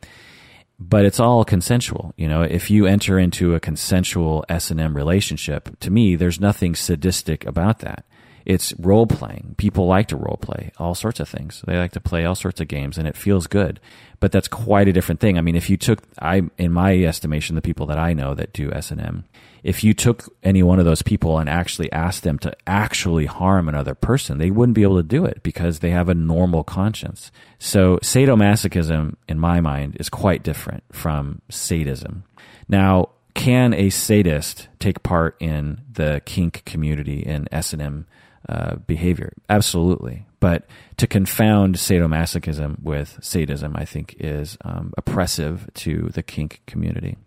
[0.80, 2.14] but it's all consensual.
[2.16, 6.40] You know, if you enter into a consensual S and M relationship, to me, there's
[6.40, 8.06] nothing sadistic about that.
[8.46, 9.56] It's role playing.
[9.58, 11.62] People like to role play all sorts of things.
[11.68, 13.80] They like to play all sorts of games, and it feels good.
[14.20, 15.38] But that's quite a different thing.
[15.38, 18.54] I mean, if you took, I, in my estimation, the people that I know that
[18.54, 19.26] do S and M,
[19.64, 23.68] if you took any one of those people and actually asked them to actually harm
[23.68, 27.32] another person, they wouldn't be able to do it because they have a normal conscience.
[27.58, 32.24] So sadomasochism, in my mind, is quite different from sadism.
[32.68, 38.06] Now, can a sadist take part in the kink community and M
[38.48, 39.34] uh, behavior?
[39.50, 40.26] Absolutely.
[40.40, 40.68] But
[40.98, 47.18] to confound sadomasochism with sadism, I think, is um, oppressive to the kink community.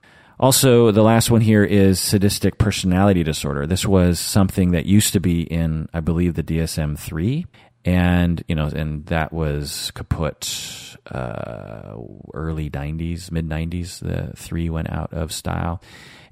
[0.42, 3.64] Also, the last one here is sadistic personality disorder.
[3.64, 7.46] This was something that used to be in, I believe, the DSM 3.
[7.84, 11.94] and you know, and that was kaput uh,
[12.34, 14.00] early '90s, mid '90s.
[14.00, 15.80] The three went out of style,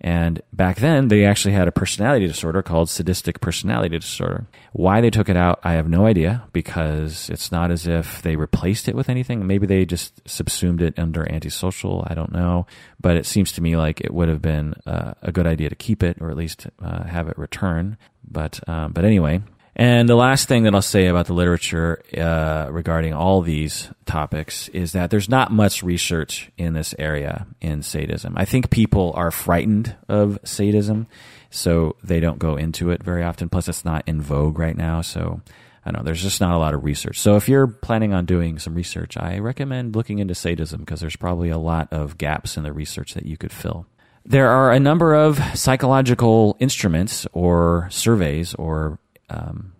[0.01, 4.47] and back then they actually had a personality disorder called sadistic personality disorder.
[4.73, 8.37] Why they took it out, I have no idea because it's not as if they
[8.37, 9.47] replaced it with anything.
[9.47, 12.07] Maybe they just subsumed it under antisocial.
[12.09, 12.67] I don't know,
[13.01, 15.77] but it seems to me like it would have been uh, a good idea to
[15.77, 17.99] keep it or at least uh, have it return.
[18.27, 19.43] But um, but anyway,
[19.77, 24.69] and the last thing that I'll say about the literature uh, regarding all these topics
[24.69, 28.35] is that there's not much research in this area in sadism.
[28.37, 31.07] I think people are frightened of sadism,
[31.51, 33.49] so they don't go into it very often.
[33.49, 35.41] Plus, it's not in vogue right now, so
[35.85, 36.05] I don't know.
[36.05, 37.19] There's just not a lot of research.
[37.19, 41.17] So if you're planning on doing some research, I recommend looking into sadism because there's
[41.17, 43.87] probably a lot of gaps in the research that you could fill.
[44.27, 48.99] There are a number of psychological instruments or surveys or
[49.31, 49.73] um,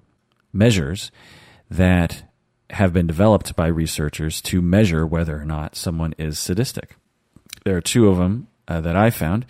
[0.53, 1.11] measures
[1.71, 2.25] that
[2.71, 6.97] have been developed by researchers to measure whether or not someone is sadistic.
[7.65, 9.45] There are two of them uh, that I found.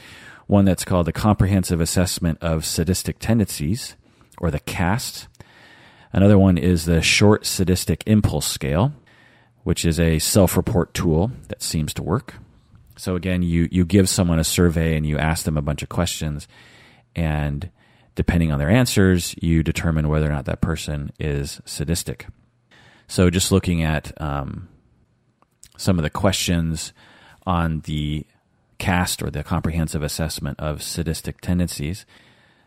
[0.47, 3.94] One that's called the Comprehensive Assessment of Sadistic Tendencies,
[4.39, 5.28] or the CAST.
[6.12, 8.93] Another one is the Short Sadistic Impulse Scale,
[9.62, 12.35] which is a self report tool that seems to work.
[12.97, 15.89] So, again, you, you give someone a survey and you ask them a bunch of
[15.89, 16.48] questions,
[17.14, 17.70] and
[18.15, 22.27] depending on their answers, you determine whether or not that person is sadistic.
[23.07, 24.69] So, just looking at um,
[25.77, 26.93] some of the questions
[27.47, 28.27] on the
[28.78, 32.07] CAST or the comprehensive assessment of sadistic tendencies.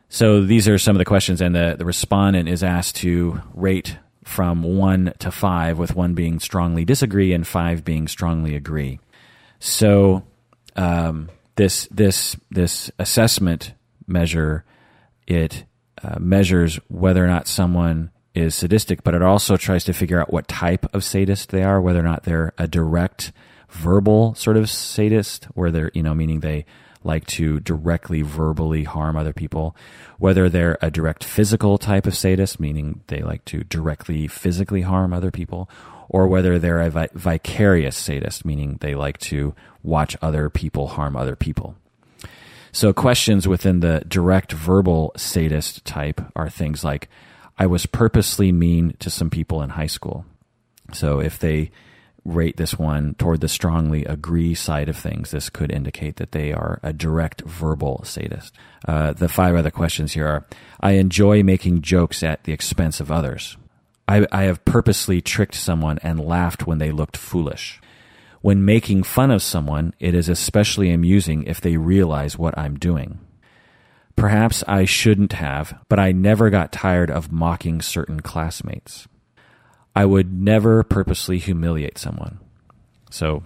[0.10, 3.98] So, these are some of the questions, and the, the respondent is asked to rate
[4.24, 9.00] from one to five, with one being strongly disagree and five being strongly agree.
[9.60, 10.24] So,
[10.76, 13.74] um, this this this assessment
[14.08, 14.66] measure
[15.28, 15.66] it
[16.04, 20.34] uh, measures whether or not someone is sadistic, but it also tries to figure out
[20.34, 23.32] what type of sadist they are, whether or not they're a direct
[23.70, 26.66] verbal sort of sadist, where they're, you know, meaning they
[27.04, 29.76] like to directly verbally harm other people,
[30.18, 35.14] whether they're a direct physical type of sadist, meaning they like to directly physically harm
[35.14, 35.70] other people,
[36.10, 41.16] or whether they're a vi- vicarious sadist, meaning they like to watch other people harm
[41.16, 41.76] other people.
[42.74, 47.08] So questions within the direct verbal sadist type are things like,
[47.58, 50.26] I was purposely mean to some people in high school.
[50.92, 51.70] So if they
[52.26, 56.52] rate this one toward the strongly agree side of things, this could indicate that they
[56.52, 58.56] are a direct verbal sadist.
[58.88, 60.48] Uh, the five other questions here are
[60.80, 63.56] I enjoy making jokes at the expense of others.
[64.08, 67.80] I, I have purposely tricked someone and laughed when they looked foolish.
[68.44, 73.20] When making fun of someone, it is especially amusing if they realize what I'm doing.
[74.18, 79.08] Perhaps I shouldn't have, but I never got tired of mocking certain classmates.
[79.96, 82.42] I would never purposely humiliate someone.
[83.10, 83.46] So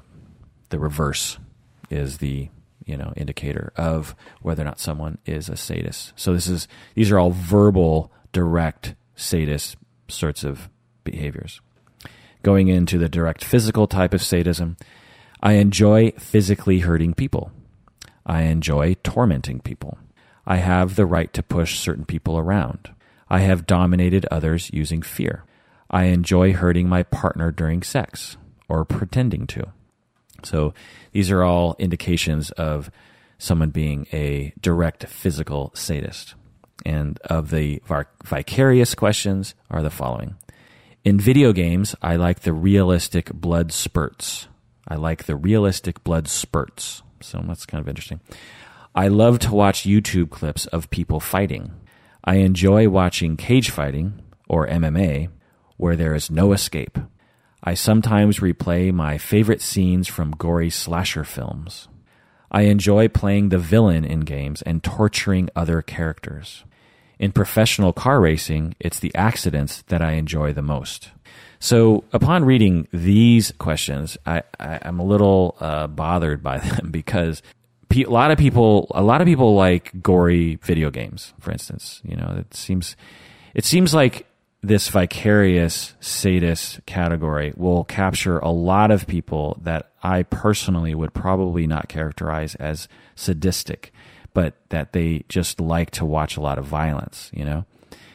[0.69, 1.37] the reverse
[1.91, 2.49] is the
[2.83, 6.13] you know indicator of whether or not someone is a sadist.
[6.15, 10.71] So this is these are all verbal, direct sadist sorts of
[11.03, 11.61] behaviors
[12.43, 14.77] going into the direct physical type of sadism,
[15.41, 17.51] I enjoy physically hurting people.
[18.25, 19.97] I enjoy tormenting people.
[20.45, 22.89] I have the right to push certain people around.
[23.29, 25.43] I have dominated others using fear.
[25.89, 28.37] I enjoy hurting my partner during sex
[28.69, 29.71] or pretending to.
[30.43, 30.73] So
[31.11, 32.89] these are all indications of
[33.37, 36.35] someone being a direct physical sadist.
[36.85, 37.81] And of the
[38.23, 40.35] vicarious questions are the following
[41.03, 44.47] in video games, I like the realistic blood spurts.
[44.87, 47.01] I like the realistic blood spurts.
[47.21, 48.19] So that's kind of interesting.
[48.95, 51.71] I love to watch YouTube clips of people fighting.
[52.23, 55.29] I enjoy watching cage fighting, or MMA,
[55.77, 56.97] where there is no escape.
[57.63, 61.87] I sometimes replay my favorite scenes from gory slasher films.
[62.51, 66.63] I enjoy playing the villain in games and torturing other characters.
[67.19, 71.09] In professional car racing, it's the accidents that I enjoy the most.
[71.59, 77.41] So, upon reading these questions, I, am a little uh, bothered by them because
[77.95, 81.33] a lot of people, a lot of people like gory video games.
[81.39, 82.95] For instance, you know, it seems,
[83.55, 84.27] it seems like
[84.61, 91.67] this vicarious sadist category will capture a lot of people that I personally would probably
[91.67, 93.93] not characterize as sadistic
[94.37, 97.65] but that they just like to watch a lot of violence, you know?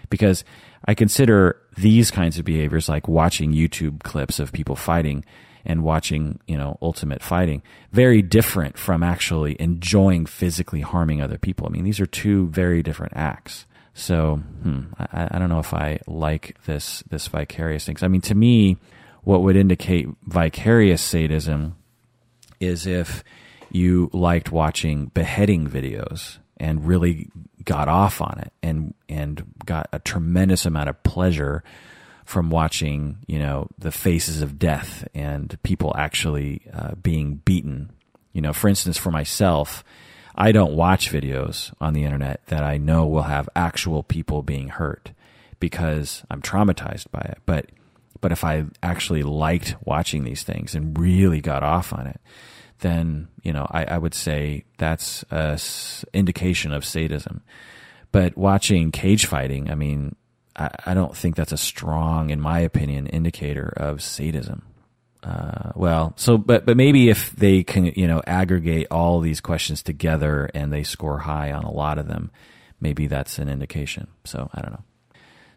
[0.09, 0.45] Because
[0.85, 5.25] I consider these kinds of behaviors like watching YouTube clips of people fighting
[5.65, 11.67] and watching, you know, ultimate fighting very different from actually enjoying physically harming other people.
[11.67, 13.67] I mean, these are two very different acts.
[13.93, 17.97] So hmm, I, I don't know if I like this this vicarious thing.
[18.01, 18.77] I mean, to me,
[19.25, 21.75] what would indicate vicarious sadism
[22.61, 23.25] is if
[23.75, 27.29] you liked watching beheading videos and really
[27.65, 31.65] got off on it and and got a tremendous amount of pleasure
[32.25, 37.91] from watching you know the faces of death and people actually uh, being beaten.
[38.33, 39.85] You know for instance for myself
[40.35, 44.69] i don't watch videos on the internet that i know will have actual people being
[44.69, 45.13] hurt
[45.61, 47.39] because i'm traumatized by it.
[47.45, 47.67] But
[48.23, 52.21] but if i actually liked watching these things and really got off on it
[52.83, 55.59] then you know I, I would say that's a
[56.13, 57.43] indication of sadism.
[58.13, 60.15] But watching cage fighting, I mean,
[60.55, 64.63] I, I don't think that's a strong, in my opinion, indicator of sadism.
[65.23, 69.83] Uh, well, so but but maybe if they can you know aggregate all these questions
[69.83, 72.31] together and they score high on a lot of them,
[72.81, 74.09] maybe that's an indication.
[74.25, 74.85] So I don't know.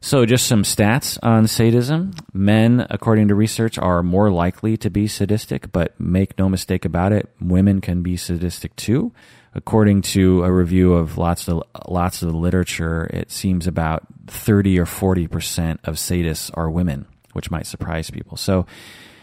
[0.06, 2.14] So, just some stats on sadism.
[2.32, 7.12] Men, according to research, are more likely to be sadistic, but make no mistake about
[7.12, 9.14] it, women can be sadistic too.
[9.56, 14.86] According to a review of lots of lots of literature, it seems about 30 or
[14.86, 18.38] 40% of sadists are women, which might surprise people.
[18.38, 18.68] So,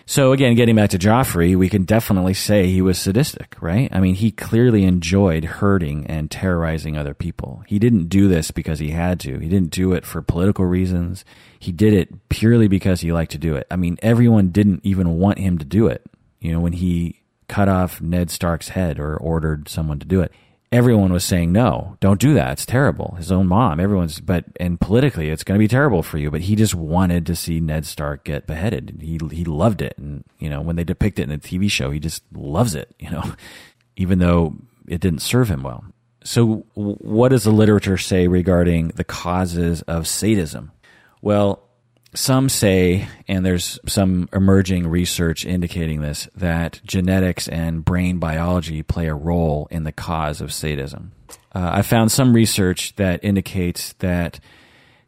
[0.06, 3.88] so again, getting back to Joffrey, we can definitely say he was sadistic, right?
[3.92, 7.62] I mean, he clearly enjoyed hurting and terrorizing other people.
[7.66, 9.38] He didn't do this because he had to.
[9.38, 11.24] He didn't do it for political reasons.
[11.58, 13.66] He did it purely because he liked to do it.
[13.70, 16.04] I mean, everyone didn't even want him to do it.
[16.40, 20.32] You know, when he cut off Ned Stark's head or ordered someone to do it,
[20.72, 22.52] everyone was saying no don't do that.
[22.52, 23.14] It's terrible.
[23.18, 26.30] His own mom everyone's but and politically it's going to be terrible for you.
[26.30, 28.98] But he just wanted to see ned stark get beheaded.
[29.00, 29.96] He he loved it.
[29.98, 32.94] And you know when they depict it in a tv show he just loves it
[32.98, 33.34] you know
[33.96, 34.56] even though
[34.88, 35.84] it didn't serve him well.
[36.24, 40.72] So what does the literature say regarding the causes of sadism?
[41.20, 41.68] Well
[42.14, 49.06] some say, and there's some emerging research indicating this, that genetics and brain biology play
[49.06, 51.12] a role in the cause of sadism.
[51.54, 54.40] Uh, I found some research that indicates that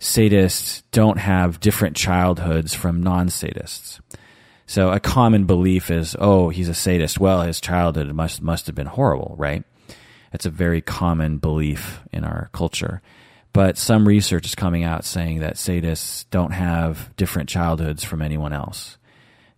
[0.01, 4.01] sadists don't have different childhoods from non sadists.
[4.67, 7.21] So a common belief is, oh, he's a sadist.
[7.21, 9.63] Well, his childhood must must have been horrible, right?
[10.33, 13.03] It's a very common belief in our culture.
[13.55, 18.53] But some research is coming out saying that sadists don't have different childhoods from anyone
[18.53, 18.99] else.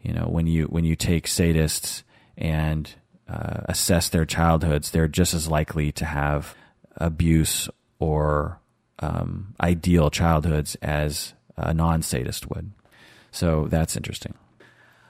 [0.02, 2.02] You know, when you when you take sadists
[2.36, 2.94] and
[3.26, 6.54] uh, assess their childhoods, they're just as likely to have
[6.98, 8.60] abuse or
[8.98, 12.70] um, ideal childhoods as a non sadist would.
[13.30, 14.34] So that's interesting.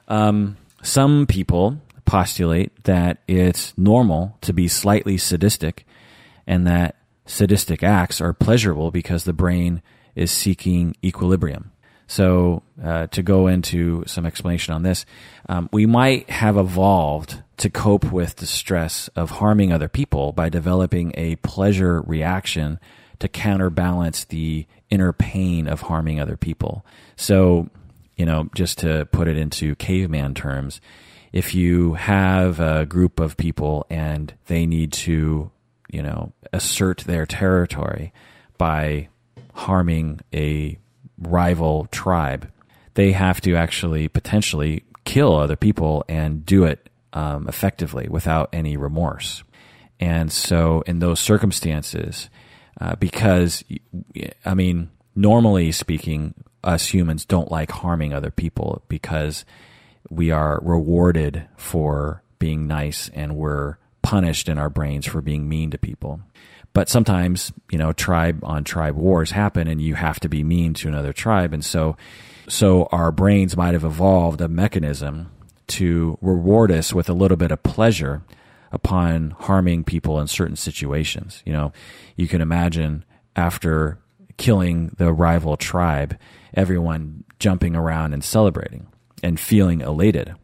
[0.07, 5.85] Um, some people postulate that it's normal to be slightly sadistic
[6.47, 6.95] and that
[7.27, 9.83] sadistic acts are pleasurable because the brain
[10.15, 11.73] is seeking equilibrium.
[12.09, 15.05] So, uh, to go into some explanation on this,
[15.49, 20.49] um, we might have evolved to cope with the stress of harming other people by
[20.49, 22.79] developing a pleasure reaction
[23.19, 26.85] to counterbalance the inner pain of harming other people.
[27.17, 27.71] So,
[28.17, 30.81] you know, just to put it into caveman terms,
[31.33, 35.51] if you have a group of people and they need to
[35.91, 38.13] you know, assert their territory
[38.59, 39.09] by
[39.55, 40.79] harming a
[41.19, 42.51] rival tribe.
[42.95, 48.77] They have to actually potentially kill other people and do it um, effectively without any
[48.77, 49.43] remorse.
[49.99, 52.29] And so, in those circumstances,
[52.81, 53.65] uh, because
[54.45, 59.45] I mean, normally speaking, us humans don't like harming other people because
[60.11, 63.77] we are rewarded for being nice and we're
[64.07, 66.21] punished in our brains for being mean to people.
[66.73, 70.75] But sometimes, you know, tribe on tribe wars happen and you have to be mean
[70.75, 71.53] to another tribe.
[71.53, 71.97] And so,
[72.49, 75.33] so our brains might have evolved a mechanism
[75.69, 78.23] to reward us with a little bit of pleasure
[78.71, 81.43] upon harming people in certain situations.
[81.45, 81.73] You know,
[82.15, 83.05] you can imagine
[83.35, 83.99] after
[84.37, 86.17] killing the rival tribe,
[86.55, 88.87] everyone jumping around and celebrating
[89.25, 90.37] and feeling elated.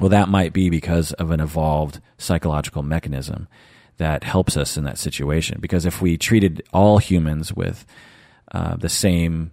[0.00, 3.48] Well, that might be because of an evolved psychological mechanism
[3.96, 5.58] that helps us in that situation.
[5.60, 7.86] Because if we treated all humans with
[8.52, 9.52] uh, the same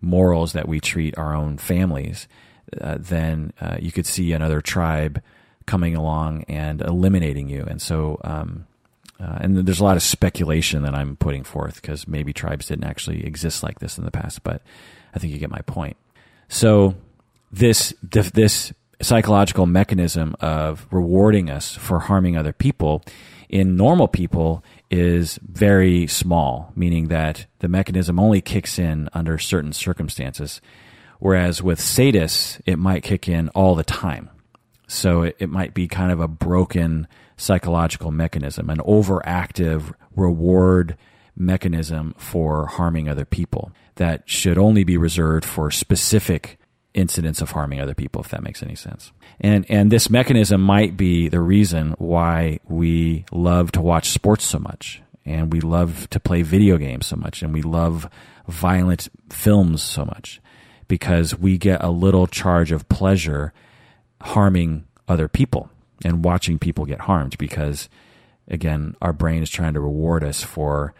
[0.00, 2.28] morals that we treat our own families,
[2.80, 5.22] uh, then uh, you could see another tribe
[5.66, 7.64] coming along and eliminating you.
[7.64, 8.66] And so, um,
[9.20, 12.84] uh, and there's a lot of speculation that I'm putting forth because maybe tribes didn't
[12.84, 14.62] actually exist like this in the past, but
[15.14, 15.96] I think you get my point.
[16.48, 16.94] So
[17.50, 23.02] this this psychological mechanism of rewarding us for harming other people
[23.48, 29.72] in normal people is very small, meaning that the mechanism only kicks in under certain
[29.72, 30.60] circumstances.
[31.18, 34.30] Whereas with sadists, it might kick in all the time.
[34.86, 40.96] So it, it might be kind of a broken psychological mechanism, an overactive reward
[41.36, 46.57] mechanism for harming other people that should only be reserved for specific
[46.94, 49.12] incidents of harming other people, if that makes any sense.
[49.40, 54.58] And and this mechanism might be the reason why we love to watch sports so
[54.58, 58.08] much, and we love to play video games so much, and we love
[58.46, 60.40] violent films so much,
[60.88, 63.52] because we get a little charge of pleasure
[64.20, 65.70] harming other people
[66.04, 67.88] and watching people get harmed because
[68.48, 70.94] again our brain is trying to reward us for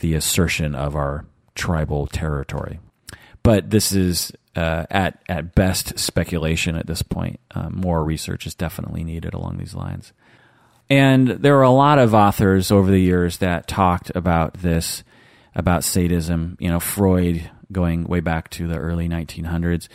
[0.00, 2.78] the assertion of our tribal territory
[3.42, 7.40] but this is uh, at at best speculation at this point.
[7.54, 10.12] Um, more research is definitely needed along these lines.
[10.90, 15.02] And there are a lot of authors over the years that talked about this,
[15.54, 16.56] about sadism.
[16.60, 19.88] You know, Freud, going way back to the early 1900s,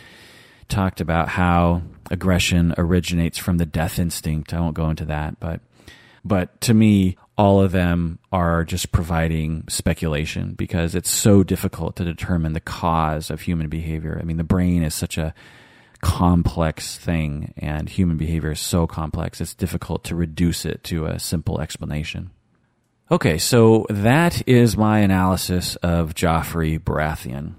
[0.68, 4.52] talked about how aggression originates from the death instinct.
[4.52, 5.60] I won't go into that, but
[6.24, 12.04] but to me, all of them are just providing speculation because it's so difficult to
[12.04, 14.18] determine the cause of human behavior.
[14.20, 15.32] I mean, the brain is such a
[16.02, 21.18] complex thing, and human behavior is so complex, it's difficult to reduce it to a
[21.18, 22.30] simple explanation.
[23.10, 27.54] Okay, so that is my analysis of Joffrey Baratheon.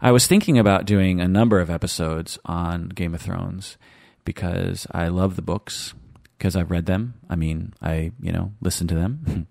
[0.00, 3.78] I was thinking about doing a number of episodes on Game of Thrones
[4.24, 5.94] because I love the books
[6.36, 7.14] because I've read them.
[7.28, 9.46] I mean, I, you know, listen to them.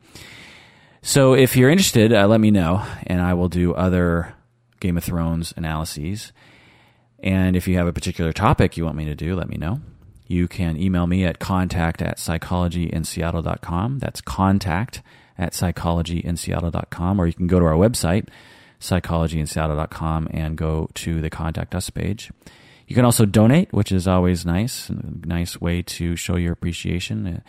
[1.01, 4.33] so if you're interested, uh, let me know, and I will do other
[4.79, 6.31] Game of Thrones analyses.
[7.19, 9.81] And if you have a particular topic you want me to do, let me know.
[10.27, 13.99] You can email me at contact at psychologyinseattle.com.
[13.99, 15.01] That's contact
[15.37, 17.19] at psychologyinseattle.com.
[17.19, 18.27] Or you can go to our website,
[18.79, 22.31] psychologyinseattle.com, and go to the contact us page.
[22.87, 24.95] You can also donate, which is always nice, a
[25.25, 27.27] nice way to show your appreciation.
[27.27, 27.39] Uh,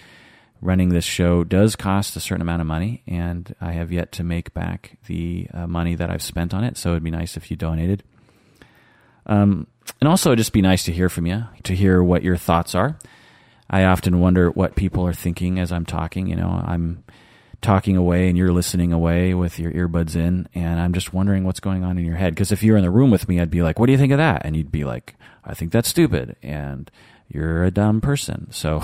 [0.63, 4.25] running this show does cost a certain amount of money, and I have yet to
[4.25, 6.77] make back the uh, money that I've spent on it.
[6.77, 8.03] So it'd be nice if you donated.
[9.27, 9.67] Um,
[10.01, 12.75] and also, it'd just be nice to hear from you, to hear what your thoughts
[12.75, 12.99] are.
[13.69, 16.29] I often wonder what people are thinking as I'm talking.
[16.29, 17.05] You know, I'm
[17.63, 21.61] talking away and you're listening away with your earbuds in and I'm just wondering what's
[21.61, 22.35] going on in your head.
[22.35, 24.13] Because if you're in the room with me I'd be like what do you think
[24.13, 24.43] of that?
[24.45, 26.91] And you'd be like I think that's stupid and
[27.29, 28.49] you're a dumb person.
[28.53, 28.83] So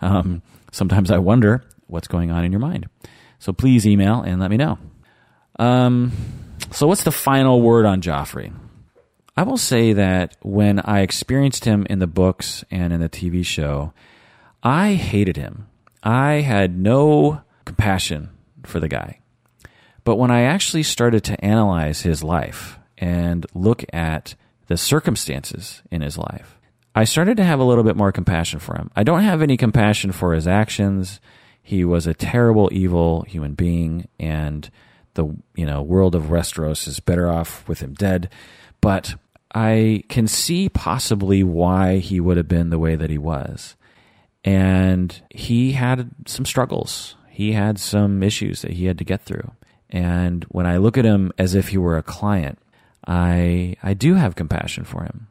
[0.00, 2.88] um, sometimes I wonder what's going on in your mind.
[3.38, 4.78] So please email and let me know.
[5.58, 6.12] Um,
[6.70, 8.52] so what's the final word on Joffrey?
[9.36, 13.44] I will say that when I experienced him in the books and in the TV
[13.44, 13.92] show
[14.62, 15.66] I hated him.
[16.02, 18.30] I had no compassion
[18.64, 19.18] for the guy.
[20.04, 24.34] But when I actually started to analyze his life and look at
[24.66, 26.58] the circumstances in his life,
[26.94, 28.90] I started to have a little bit more compassion for him.
[28.94, 31.20] I don't have any compassion for his actions.
[31.62, 34.68] He was a terrible, evil human being, and
[35.14, 38.28] the you know world of Westeros is better off with him dead.
[38.80, 39.14] But
[39.54, 43.76] I can see possibly why he would have been the way that he was,
[44.44, 49.52] and he had some struggles he had some issues that he had to get through.
[49.88, 52.58] And when I look at him as if he were a client,
[53.06, 55.28] I I do have compassion for him.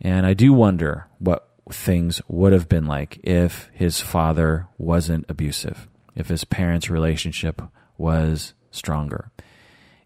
[0.00, 5.88] And I do wonder what things would have been like if his father wasn't abusive,
[6.14, 7.60] if his parents' relationship
[7.98, 9.32] was stronger,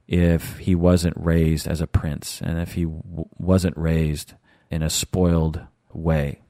[0.07, 4.33] if he wasn't raised as a prince, and if he w- wasn't raised
[4.71, 5.61] in a spoiled
[5.93, 6.41] way.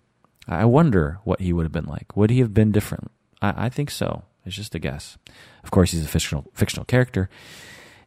[0.46, 2.16] I wonder what he would have been like.
[2.16, 3.10] Would he have been different?
[3.42, 4.22] I, I think so.
[4.49, 5.16] It's just a guess.
[5.62, 7.29] Of course, he's a fictional fictional character,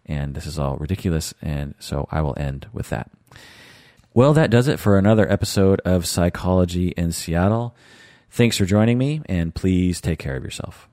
[0.06, 1.34] and this is all ridiculous.
[1.42, 3.10] And so I will end with that.
[4.14, 7.76] Well, that does it for another episode of Psychology in Seattle.
[8.30, 10.90] Thanks for joining me, and please take care of yourself.